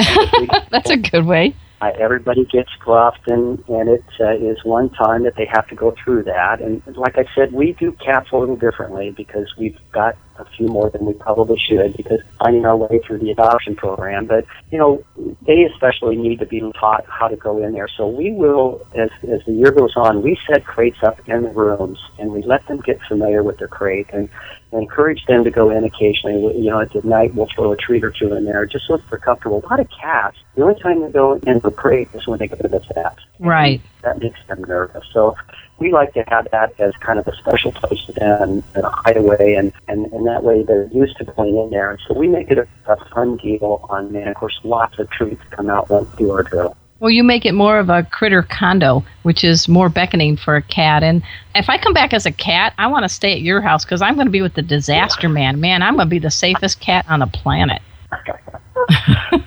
That's 0.71 0.89
a 0.89 0.97
good 0.97 1.25
way. 1.25 1.55
Uh, 1.81 1.89
everybody 2.00 2.45
gets 2.45 2.69
gruffed, 2.79 3.25
and 3.27 3.57
and 3.67 3.89
it 3.89 4.03
uh, 4.19 4.35
is 4.35 4.57
one 4.63 4.89
time 4.91 5.23
that 5.23 5.33
they 5.35 5.47
have 5.51 5.67
to 5.67 5.75
go 5.75 5.95
through 6.03 6.23
that. 6.23 6.61
And 6.61 6.81
like 6.95 7.17
I 7.17 7.25
said, 7.35 7.53
we 7.53 7.73
do 7.73 7.91
cats 7.93 8.29
a 8.31 8.38
little 8.38 8.55
differently 8.55 9.11
because 9.17 9.47
we've 9.57 9.77
got 9.91 10.15
a 10.41 10.50
few 10.57 10.67
more 10.67 10.89
than 10.89 11.05
we 11.05 11.13
probably 11.13 11.60
should 11.60 11.95
because 11.98 12.19
finding 12.39 12.65
our 12.65 12.75
way 12.75 13.00
through 13.05 13.19
the 13.19 13.31
adoption 13.31 13.75
program. 13.75 14.25
But 14.25 14.45
you 14.71 14.77
know, 14.77 15.03
they 15.45 15.63
especially 15.63 16.15
need 16.15 16.39
to 16.39 16.45
be 16.45 16.60
taught 16.79 17.05
how 17.07 17.27
to 17.27 17.36
go 17.36 17.63
in 17.63 17.74
there. 17.74 17.88
So 17.88 18.07
we 18.07 18.31
will, 18.31 18.86
as 18.95 19.10
as 19.29 19.41
the 19.45 19.53
year 19.53 19.71
goes 19.71 19.93
on, 19.95 20.21
we 20.21 20.38
set 20.48 20.65
crates 20.65 21.03
up 21.03 21.19
in 21.27 21.43
the 21.43 21.50
rooms 21.50 22.00
and 22.19 22.31
we 22.31 22.41
let 22.43 22.65
them 22.67 22.79
get 22.81 23.00
familiar 23.07 23.43
with 23.43 23.57
their 23.57 23.67
crate 23.67 24.07
and 24.13 24.29
encourage 24.71 25.25
them 25.25 25.43
to 25.43 25.51
go 25.51 25.69
in 25.69 25.83
occasionally. 25.83 26.57
You 26.57 26.69
know, 26.69 26.79
at 26.81 27.05
night 27.05 27.33
we'll 27.36 27.50
throw 27.53 27.71
a 27.71 27.77
treat 27.77 28.03
or 28.03 28.12
two 28.12 28.33
in 28.33 28.45
there 28.45 28.65
just 28.65 28.88
so 28.88 28.97
they're 28.97 29.19
comfortable. 29.19 29.63
A 29.63 29.67
lot 29.67 29.80
of 29.80 29.89
cats, 29.89 30.38
the 30.56 30.63
only 30.63 30.80
time 30.80 31.01
they 31.01 31.12
go 31.12 31.34
in 31.34 31.60
the 31.60 31.71
crate 31.71 32.10
is 32.13 32.27
when 32.27 32.39
they 32.39 32.47
go 32.47 32.56
to 32.56 32.67
the 32.67 32.80
vet. 32.93 33.17
Right. 33.39 33.82
That 34.04 34.19
makes 34.19 34.39
them 34.47 34.63
nervous. 34.63 35.06
So 35.13 35.36
we 35.82 35.91
like 35.91 36.13
to 36.13 36.24
have 36.28 36.48
that 36.52 36.80
as 36.80 36.96
kind 36.98 37.17
of 37.17 37.28
a 37.28 37.36
special 37.36 37.72
place 37.72 38.02
for 38.06 38.12
them 38.12 38.63
and 38.76 38.86
a 38.86 38.89
hideaway, 38.89 39.56
and, 39.56 39.74
and, 39.88 40.06
and 40.13 40.28
that 40.28 40.44
way 40.44 40.62
they're 40.63 40.88
used 40.94 41.17
to 41.17 41.26
going 41.26 41.58
in 41.58 41.72
there. 41.72 41.89
And 41.89 42.00
so 42.08 42.13
we 42.13 42.28
make 42.28 42.52
it 42.52 42.60
a, 42.60 42.67
a 42.88 43.04
fun 43.10 43.38
deal 43.38 43.86
on, 43.89 44.15
and 44.15 44.30
of 44.30 44.36
course, 44.36 44.60
lots 44.63 45.00
of 45.00 45.10
treats 45.10 45.41
come 45.50 45.70
out 45.70 45.89
once 45.89 46.08
do 46.17 46.32
our 46.32 46.44
drill. 46.44 46.78
Well, 47.00 47.10
you 47.10 47.24
make 47.24 47.48
it 47.48 47.54
more 47.54 47.80
of 47.80 47.89
a 47.89 48.04
critter 48.04 48.44
condo, 48.44 49.04
which 49.24 49.44
is 49.44 49.67
more 49.67 49.89
beckoning 49.89 50.38
for 50.38 50.56
a 50.56 50.62
cat. 50.62 51.02
And 51.02 51.24
if 51.56 51.67
I 51.67 51.80
come 51.80 51.94
back 51.94 52.13
as 52.13 52.28
a 52.28 52.32
cat, 52.32 52.76
I 52.78 52.86
want 52.86 53.04
to 53.04 53.10
stay 53.10 53.34
at 53.34 53.41
your 53.41 53.60
house 53.60 53.84
because 53.84 54.04
I'm 54.04 54.13
going 54.13 54.28
to 54.28 54.32
be 54.32 54.44
with 54.44 54.54
the 54.54 54.62
disaster 54.62 55.28
man. 55.28 55.60
Man, 55.60 55.82
I'm 55.82 55.96
going 55.96 56.06
to 56.06 56.12
be 56.12 56.20
the 56.20 56.30
safest 56.30 56.80
cat 56.80 57.06
on 57.10 57.22
the 57.22 57.26
planet. 57.26 57.82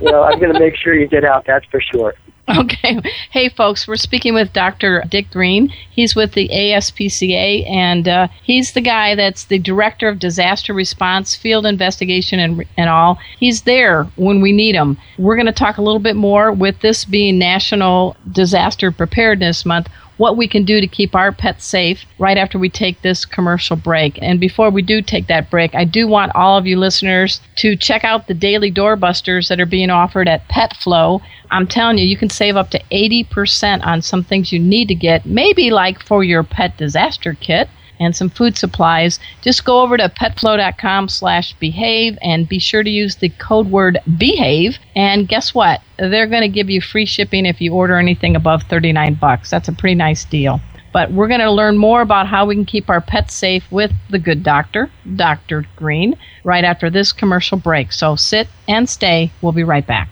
you 0.01 0.11
know, 0.11 0.25
I'm 0.25 0.40
going 0.40 0.53
to 0.53 0.59
make 0.59 0.75
sure 0.75 0.94
you 0.94 1.07
get 1.07 1.25
out, 1.25 1.44
that's 1.47 1.64
for 1.66 1.81
sure. 1.81 2.14
Okay. 2.57 3.00
Hey, 3.30 3.48
folks, 3.48 3.88
we're 3.88 3.96
speaking 3.96 4.35
with 4.35 4.52
Dr. 4.52 5.02
Dick 5.09 5.30
Green. 5.30 5.68
He's 5.90 6.14
with 6.14 6.33
the 6.33 6.48
ASPCA, 6.48 7.68
and 7.68 8.07
uh, 8.07 8.28
he's 8.42 8.72
the 8.72 8.83
guy 8.83 9.14
that's 9.14 9.44
the 9.44 9.59
Director 9.59 10.09
of 10.09 10.18
Disaster 10.18 10.74
Response, 10.74 11.35
Field 11.35 11.64
Investigation, 11.64 12.38
and, 12.38 12.64
and 12.76 12.90
all. 12.90 13.18
He's 13.38 13.62
there 13.62 14.04
when 14.16 14.42
we 14.42 14.52
need 14.52 14.74
him. 14.74 14.98
We're 15.18 15.37
going 15.37 15.46
to 15.46 15.52
talk 15.52 15.78
a 15.78 15.83
little 15.83 16.00
bit 16.00 16.16
more 16.16 16.52
with 16.52 16.80
this 16.80 17.07
being 17.07 17.38
National 17.38 18.14
Disaster 18.30 18.92
Preparedness 18.92 19.64
Month 19.64 19.88
what 20.16 20.37
we 20.37 20.46
can 20.46 20.64
do 20.64 20.81
to 20.81 20.87
keep 20.87 21.14
our 21.14 21.33
pets 21.33 21.64
safe 21.64 22.05
right 22.18 22.37
after 22.37 22.59
we 22.59 22.68
take 22.68 23.03
this 23.03 23.24
commercial 23.24 23.77
break. 23.77 24.18
And 24.22 24.38
before 24.38 24.70
we 24.70 24.83
do 24.83 25.03
take 25.03 25.27
that 25.27 25.50
break, 25.50 25.74
I 25.74 25.85
do 25.85 26.07
want 26.07 26.35
all 26.35 26.57
of 26.57 26.66
you 26.66 26.79
listeners 26.79 27.40
to 27.57 27.77
check 27.77 28.05
out 28.05 28.27
the 28.27 28.35
daily 28.35 28.70
doorbusters 28.70 29.48
that 29.48 29.61
are 29.61 29.66
being 29.66 29.90
offered 29.90 30.29
at 30.29 30.48
PetFlow. 30.48 31.20
I'm 31.50 31.66
telling 31.66 31.98
you, 31.98 32.07
you 32.07 32.16
can 32.16 32.31
save 32.31 32.57
up 32.57 32.70
to 32.70 32.83
80% 32.92 33.85
on 33.85 34.03
some 34.03 34.22
things 34.22 34.53
you 34.53 34.59
need 34.59 34.88
to 34.88 34.94
get, 34.94 35.27
maybe 35.27 35.70
like 35.70 36.03
for 36.03 36.24
your 36.24 36.42
pet 36.42 36.77
disaster 36.77 37.35
kit 37.35 37.68
and 38.00 38.14
some 38.16 38.28
food 38.28 38.57
supplies, 38.57 39.18
just 39.42 39.64
go 39.64 39.80
over 39.80 39.96
to 39.96 40.09
petflow.com 40.09 41.09
slash 41.09 41.54
behave 41.54 42.18
and 42.22 42.48
be 42.48 42.59
sure 42.59 42.83
to 42.83 42.90
use 42.90 43.16
the 43.16 43.28
code 43.30 43.70
word 43.70 43.98
behave. 44.18 44.78
And 44.94 45.28
guess 45.28 45.54
what? 45.54 45.80
They're 45.98 46.26
going 46.26 46.42
to 46.42 46.48
give 46.48 46.70
you 46.70 46.80
free 46.80 47.07
shipping 47.07 47.46
if 47.46 47.61
you 47.61 47.72
order 47.72 47.98
anything 47.98 48.37
above 48.37 48.64
39 48.64 49.14
bucks. 49.14 49.50
That's 49.50 49.68
a 49.68 49.72
pretty 49.72 49.94
nice 49.94 50.24
deal. 50.24 50.61
But 50.92 51.11
we're 51.11 51.28
going 51.28 51.40
to 51.40 51.50
learn 51.50 51.76
more 51.76 52.02
about 52.02 52.28
how 52.28 52.46
we 52.46 52.54
can 52.54 52.64
keep 52.64 52.88
our 52.88 53.00
pets 53.00 53.35
safe 53.35 53.64
with 53.72 53.90
the 54.11 54.18
good 54.18 54.44
doctor, 54.44 54.90
Dr. 55.16 55.66
Green, 55.74 56.16
right 56.44 56.62
after 56.62 56.88
this 56.88 57.12
commercial 57.12 57.59
break. 57.59 57.90
So 57.90 58.14
sit 58.14 58.46
and 58.68 58.88
stay. 58.88 59.33
We'll 59.42 59.52
be 59.52 59.64
right 59.64 59.85
back. 59.85 60.09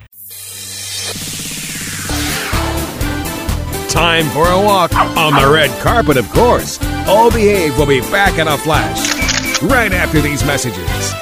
Time 3.89 4.25
for 4.31 4.49
a 4.49 4.59
walk 4.59 4.93
on 4.97 5.35
the 5.35 5.53
red 5.53 5.71
carpet, 5.83 6.17
of 6.17 6.29
course. 6.31 6.79
All 7.07 7.31
Behave 7.31 7.77
will 7.77 7.87
be 7.87 8.01
back 8.01 8.39
in 8.39 8.47
a 8.49 8.57
flash 8.57 9.61
right 9.63 9.93
after 9.93 10.21
these 10.21 10.45
messages. 10.45 11.13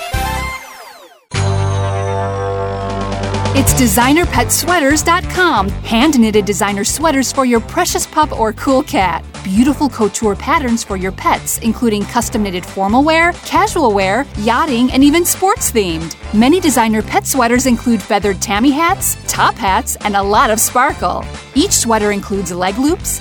It's 3.56 3.74
designerpetsweaters.com. 3.74 5.68
Hand 5.68 6.18
knitted 6.18 6.44
designer 6.44 6.84
sweaters 6.84 7.32
for 7.32 7.44
your 7.44 7.60
precious 7.60 8.06
pup 8.06 8.38
or 8.38 8.52
cool 8.54 8.82
cat. 8.82 9.24
Beautiful 9.42 9.88
couture 9.88 10.36
patterns 10.36 10.84
for 10.84 10.96
your 10.96 11.12
pets, 11.12 11.58
including 11.58 12.04
custom 12.04 12.42
knitted 12.42 12.64
formal 12.64 13.02
wear, 13.02 13.32
casual 13.44 13.92
wear, 13.92 14.26
yachting, 14.38 14.92
and 14.92 15.02
even 15.02 15.24
sports 15.24 15.70
themed. 15.72 16.14
Many 16.32 16.60
designer 16.60 17.02
pet 17.02 17.26
sweaters 17.26 17.66
include 17.66 18.02
feathered 18.02 18.40
tammy 18.40 18.70
hats, 18.70 19.16
top 19.26 19.54
hats, 19.54 19.96
and 19.96 20.14
a 20.14 20.22
lot 20.22 20.50
of 20.50 20.60
sparkle. 20.60 21.24
Each 21.54 21.72
sweater 21.72 22.12
includes 22.12 22.52
leg 22.52 22.78
loops, 22.78 23.20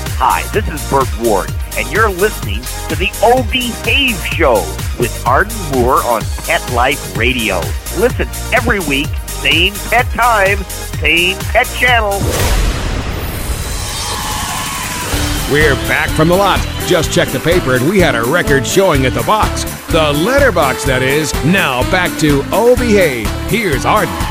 Hi, 0.17 0.43
this 0.51 0.67
is 0.67 0.89
Burt 0.89 1.09
Ward, 1.19 1.51
and 1.77 1.91
you're 1.91 2.09
listening 2.09 2.61
to 2.89 2.95
the 2.95 3.09
O 3.23 3.43
Show 4.35 4.55
with 4.99 5.23
Arden 5.25 5.57
Moore 5.71 6.03
on 6.03 6.21
Pet 6.45 6.61
Life 6.73 7.17
Radio. 7.17 7.59
Listen 7.97 8.27
every 8.53 8.79
week 8.79 9.09
Same 9.41 9.73
pet 9.89 10.05
time, 10.11 10.59
same 10.99 11.35
pet 11.39 11.65
channel. 11.77 12.19
We're 15.51 15.73
back 15.89 16.09
from 16.11 16.27
the 16.27 16.35
lot. 16.35 16.59
Just 16.85 17.11
checked 17.11 17.33
the 17.33 17.39
paper 17.39 17.75
and 17.75 17.89
we 17.89 17.99
had 17.99 18.13
a 18.13 18.23
record 18.23 18.67
showing 18.67 19.07
at 19.07 19.13
the 19.13 19.23
box. 19.23 19.63
The 19.91 20.13
letterbox, 20.23 20.85
that 20.85 21.01
is. 21.01 21.33
Now 21.43 21.81
back 21.89 22.15
to 22.19 22.43
Behave. 22.75 23.27
Here's 23.49 23.83
Arden. 23.83 24.30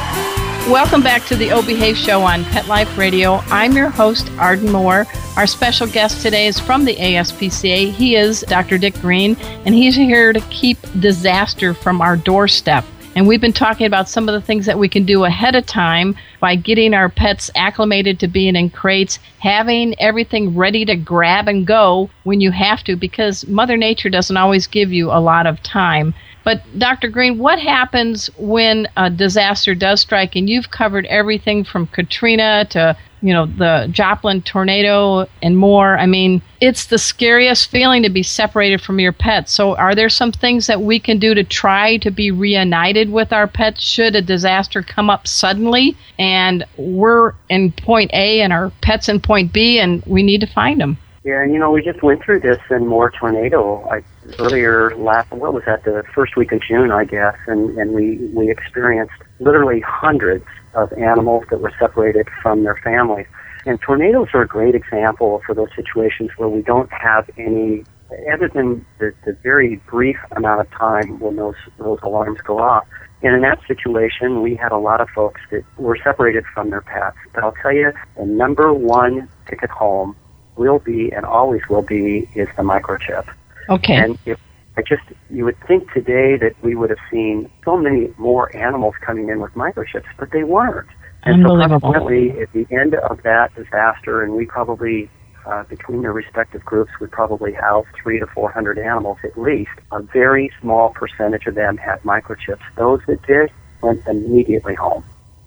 Welcome 0.69 1.03
back 1.03 1.25
to 1.27 1.37
the 1.37 1.51
O 1.51 1.63
Show 1.95 2.23
on 2.23 2.45
Pet 2.45 2.69
Life 2.69 2.97
Radio. 2.97 3.37
I'm 3.47 3.73
your 3.73 3.89
host, 3.89 4.31
Arden 4.39 4.71
Moore. 4.71 5.07
Our 5.37 5.47
special 5.47 5.89
guest 5.89 6.23
today 6.23 6.47
is 6.47 6.61
from 6.61 6.85
the 6.85 6.95
ASPCA. 6.95 7.91
He 7.91 8.15
is 8.15 8.43
Dr. 8.43 8.79
Dick 8.79 8.95
Green, 9.01 9.37
and 9.65 9.75
he's 9.75 9.97
here 9.97 10.33
to 10.33 10.41
keep 10.43 10.79
disaster 11.01 11.75
from 11.75 12.01
our 12.01 12.17
doorstep. 12.17 12.85
And 13.17 13.27
we've 13.27 13.41
been 13.41 13.53
talking 13.53 13.87
about 13.87 14.09
some 14.09 14.29
of 14.29 14.35
the 14.35 14.41
things 14.41 14.67
that 14.67 14.79
we 14.79 14.89
can 14.89 15.05
do 15.05 15.25
ahead 15.25 15.57
of 15.57 15.67
time 15.67 16.15
by 16.39 16.55
getting 16.55 16.95
our 16.95 17.09
pets 17.09 17.51
acclimated 17.57 18.21
to 18.21 18.29
being 18.29 18.55
in 18.55 18.71
crates, 18.71 19.19
having 19.41 19.99
everything 20.01 20.57
ready 20.57 20.85
to 20.85 20.95
grab 20.95 21.49
and 21.49 21.67
go 21.67 22.09
when 22.23 22.41
you 22.41 22.53
have 22.53 22.85
to, 22.85 22.95
because 22.95 23.49
Mother 23.49 23.77
Nature 23.77 24.11
doesn't 24.11 24.37
always 24.37 24.69
give 24.69 24.93
you 24.93 25.11
a 25.11 25.19
lot 25.19 25.47
of 25.47 25.61
time. 25.65 26.15
But 26.45 26.63
Dr. 26.79 27.09
Green, 27.09 27.39
what 27.39 27.59
happens 27.59 28.31
when 28.39 28.89
a 28.97 29.11
disaster 29.11 29.75
does 29.75 30.01
strike? 30.01 30.37
And 30.37 30.49
you've 30.49 30.71
covered 30.71 31.07
everything 31.07 31.65
from 31.65 31.87
Katrina 31.87 32.67
to 32.71 32.97
you 33.23 33.35
know 33.35 33.47
the 33.47 33.89
Joplin 33.91 34.43
tornado 34.43 35.29
and 35.43 35.57
more. 35.57 35.99
I 35.99 36.07
mean, 36.07 36.43
it's 36.61 36.87
the 36.87 36.99
scariest 36.99 37.71
feeling 37.71 38.03
to 38.03 38.09
be 38.09 38.23
separated 38.23 38.81
from 38.81 38.99
your 38.99 39.13
pets. 39.13 39.53
So, 39.53 39.77
are 39.77 39.95
there 39.95 40.09
some 40.09 40.33
things 40.33 40.67
that 40.67 40.81
we 40.83 40.99
can 40.99 41.19
do 41.19 41.35
to 41.35 41.45
try 41.45 41.99
to 41.99 42.11
be 42.11 42.31
reunited 42.31 43.11
with 43.11 43.33
our 43.33 43.47
pets 43.47 43.83
should 43.83 44.17
a 44.17 44.23
disaster 44.23 44.83
come 44.83 45.11
up 45.11 45.27
suddenly 45.27 45.97
and 46.19 46.65
we're 46.77 47.35
in 47.49 47.73
point 47.73 48.11
A 48.15 48.41
and 48.41 48.53
our 48.53 48.71
pets 48.81 49.09
in 49.09 49.21
point 49.21 49.53
B 49.53 49.79
and 49.79 50.03
we 50.07 50.23
need 50.23 50.41
to 50.41 50.47
find 50.47 50.81
them? 50.81 50.99
Yeah, 51.25 51.43
and 51.43 51.53
you 51.53 51.59
know, 51.59 51.71
we 51.71 51.83
just 51.83 52.03
went 52.03 52.23
through 52.23 52.41
this 52.41 52.59
in 52.71 52.87
Moore 52.87 53.11
tornado 53.11 53.87
I, 53.91 54.03
earlier 54.39 54.95
last, 54.97 55.31
what 55.31 55.53
was 55.53 55.63
that, 55.67 55.85
the 55.85 56.05
first 56.15 56.37
week 56.37 56.53
of 56.53 56.61
June, 56.63 56.91
I 56.91 57.05
guess, 57.05 57.37
and, 57.47 57.77
and 57.79 57.93
we, 57.93 58.17
we 58.35 58.51
experienced 58.51 59.15
literally 59.39 59.81
hundreds 59.81 60.45
of 60.75 60.93
animals 60.95 61.45
that 61.51 61.61
were 61.61 61.73
separated 61.79 62.29
from 62.43 62.65
their 62.65 62.77
families. 62.77 63.27
And 63.67 63.81
tornadoes 63.81 64.29
are 64.33 64.43
a 64.43 64.47
great 64.47 64.75
example 64.75 65.43
for 65.45 65.55
those 65.55 65.69
situations 65.77 66.31
where 66.37 66.49
we 66.49 66.63
don't 66.63 66.91
have 66.93 67.29
any, 67.37 67.85
other 68.33 68.49
than 68.49 68.87
the, 68.99 69.13
the 69.25 69.37
very 69.43 69.77
brief 69.89 70.17
amount 70.33 70.61
of 70.61 70.71
time 70.71 71.21
when 71.21 71.37
those, 71.37 71.57
those 71.79 71.99
alarms 72.03 72.41
go 72.43 72.59
off. 72.59 72.87
And 73.23 73.35
in 73.35 73.43
that 73.43 73.61
situation, 73.69 74.41
we 74.41 74.55
had 74.55 74.73
a 74.73 74.79
lot 74.79 75.03
of 75.03 75.09
folks 75.11 75.43
that 75.51 75.63
were 75.77 75.99
separated 76.03 76.45
from 76.55 76.71
their 76.71 76.81
pets. 76.81 77.19
But 77.35 77.45
I'll 77.45 77.55
tell 77.61 77.73
you, 77.73 77.93
the 78.17 78.25
number 78.25 78.73
one 78.73 79.29
ticket 79.47 79.69
home 79.69 80.17
will 80.57 80.79
be 80.79 81.13
and 81.13 81.27
always 81.27 81.61
will 81.69 81.83
be 81.83 82.31
is 82.35 82.49
the 82.57 82.63
microchip. 82.63 83.29
Okay. 83.71 83.97
And 83.97 84.19
if 84.27 84.39
I 84.77 84.83
just 84.83 85.03
you 85.31 85.45
would 85.45 85.57
think 85.67 85.93
today 85.93 86.37
that 86.37 86.55
we 86.63 86.75
would 86.75 86.91
have 86.91 86.99
seen 87.11 87.51
so 87.65 87.77
many 87.77 88.13
more 88.19 88.55
animals 88.57 88.95
coming 89.01 89.29
in 89.29 89.41
with 89.41 89.53
microchips, 89.53 90.07
but 90.19 90.31
they 90.33 90.45
weren't. 90.45 90.89
And 91.23 91.45
so 91.47 91.57
consequently, 91.57 92.31
at 92.41 92.53
the 92.53 92.67
end 92.71 92.95
of 92.95 93.23
that 93.25 93.55
disaster, 93.55 94.23
and 94.23 94.35
we 94.35 94.47
probably 94.47 95.11
uh, 95.47 95.65
between 95.65 96.03
their 96.03 96.13
respective 96.13 96.65
groups 96.65 96.91
would 97.01 97.11
probably 97.11 97.53
house 97.53 97.87
three 98.03 98.19
to 98.19 98.27
four 98.27 98.51
hundred 98.51 98.79
animals 98.79 99.19
at 99.25 99.39
least. 99.39 99.71
A 99.93 100.03
very 100.03 100.51
small 100.61 100.91
percentage 100.91 101.47
of 101.47 101.55
them 101.55 101.77
had 101.77 102.03
microchips. 102.03 102.63
Those 102.77 103.01
that 103.07 103.23
did 103.27 103.51
went 103.83 104.07
immediately 104.07 104.75
home. 104.75 105.05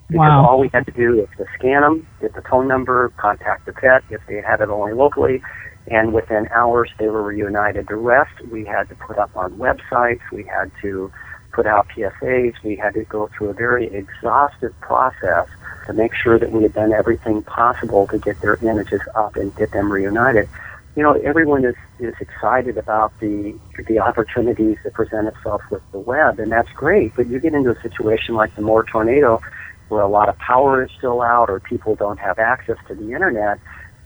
Because 0.10 0.30
Wow. 0.30 0.46
all 0.46 0.60
we 0.60 0.70
had 0.74 0.86
to 0.86 0.92
do 0.92 1.16
was 1.18 1.28
to 1.38 1.46
scan 1.58 1.82
them, 1.82 2.08
get 2.22 2.36
the 2.36 2.42
phone 2.44 2.68
number, 2.68 3.10
contact 3.18 3.66
the 3.66 3.74
pet 3.74 4.04
if 4.12 4.22
they 4.28 4.42
had 4.42 4.62
it 4.62 4.70
only 4.70 4.94
locally, 4.94 5.42
and 5.88 6.14
within 6.14 6.48
hours 6.56 6.90
they 7.00 7.08
were 7.08 7.24
reunited. 7.24 7.88
The 7.88 7.96
rest 7.96 8.32
we 8.50 8.66
had 8.66 8.90
to 8.90 8.96
put 8.96 9.18
up 9.18 9.32
on 9.36 9.58
websites, 9.58 10.22
we 10.32 10.44
had 10.46 10.72
to 10.82 11.12
put 11.54 11.68
out 11.68 11.88
PSAs, 11.96 12.54
we 12.64 12.76
had 12.76 12.94
to 12.96 13.06
go 13.06 13.30
through 13.38 13.50
a 13.50 13.54
very 13.54 13.94
exhaustive 13.94 14.78
process 14.82 15.48
to 15.88 15.94
make 15.94 16.12
sure 16.16 16.40
that 16.40 16.52
we 16.52 16.64
had 16.64 16.74
done 16.74 16.94
everything 16.94 17.44
possible 17.44 18.08
to 18.08 18.18
get 18.18 18.42
their 18.42 18.58
images 18.62 19.02
up 19.16 19.36
and 19.36 19.56
get 19.56 19.72
them 19.72 19.92
reunited. 19.92 20.50
You 20.96 21.04
know, 21.04 21.14
everyone 21.24 21.66
is, 21.66 21.76
is 22.00 22.14
excited 22.20 22.78
about 22.78 23.14
the 23.20 23.60
the 23.88 24.00
opportunities 24.00 24.78
that 24.84 24.94
present 24.94 25.28
itself 25.28 25.62
with 25.72 25.82
the 25.92 26.00
web, 26.00 26.40
and 26.40 26.52
that's 26.52 26.70
great. 26.76 27.14
But 27.16 27.28
you 27.28 27.40
get 27.40 27.54
into 27.54 27.72
a 27.72 27.82
situation 27.82 28.36
like 28.36 28.56
the 28.56 28.62
Moore 28.62 28.86
tornado, 28.92 29.42
where 29.88 30.02
a 30.02 30.08
lot 30.08 30.30
of 30.30 30.38
power 30.38 30.84
is 30.84 30.92
still 30.96 31.22
out, 31.22 31.50
or 31.50 31.60
people 31.60 31.96
don't 31.96 32.20
have 32.20 32.38
access 32.38 32.78
to 32.88 32.96
the 32.96 33.12
internet. 33.12 33.60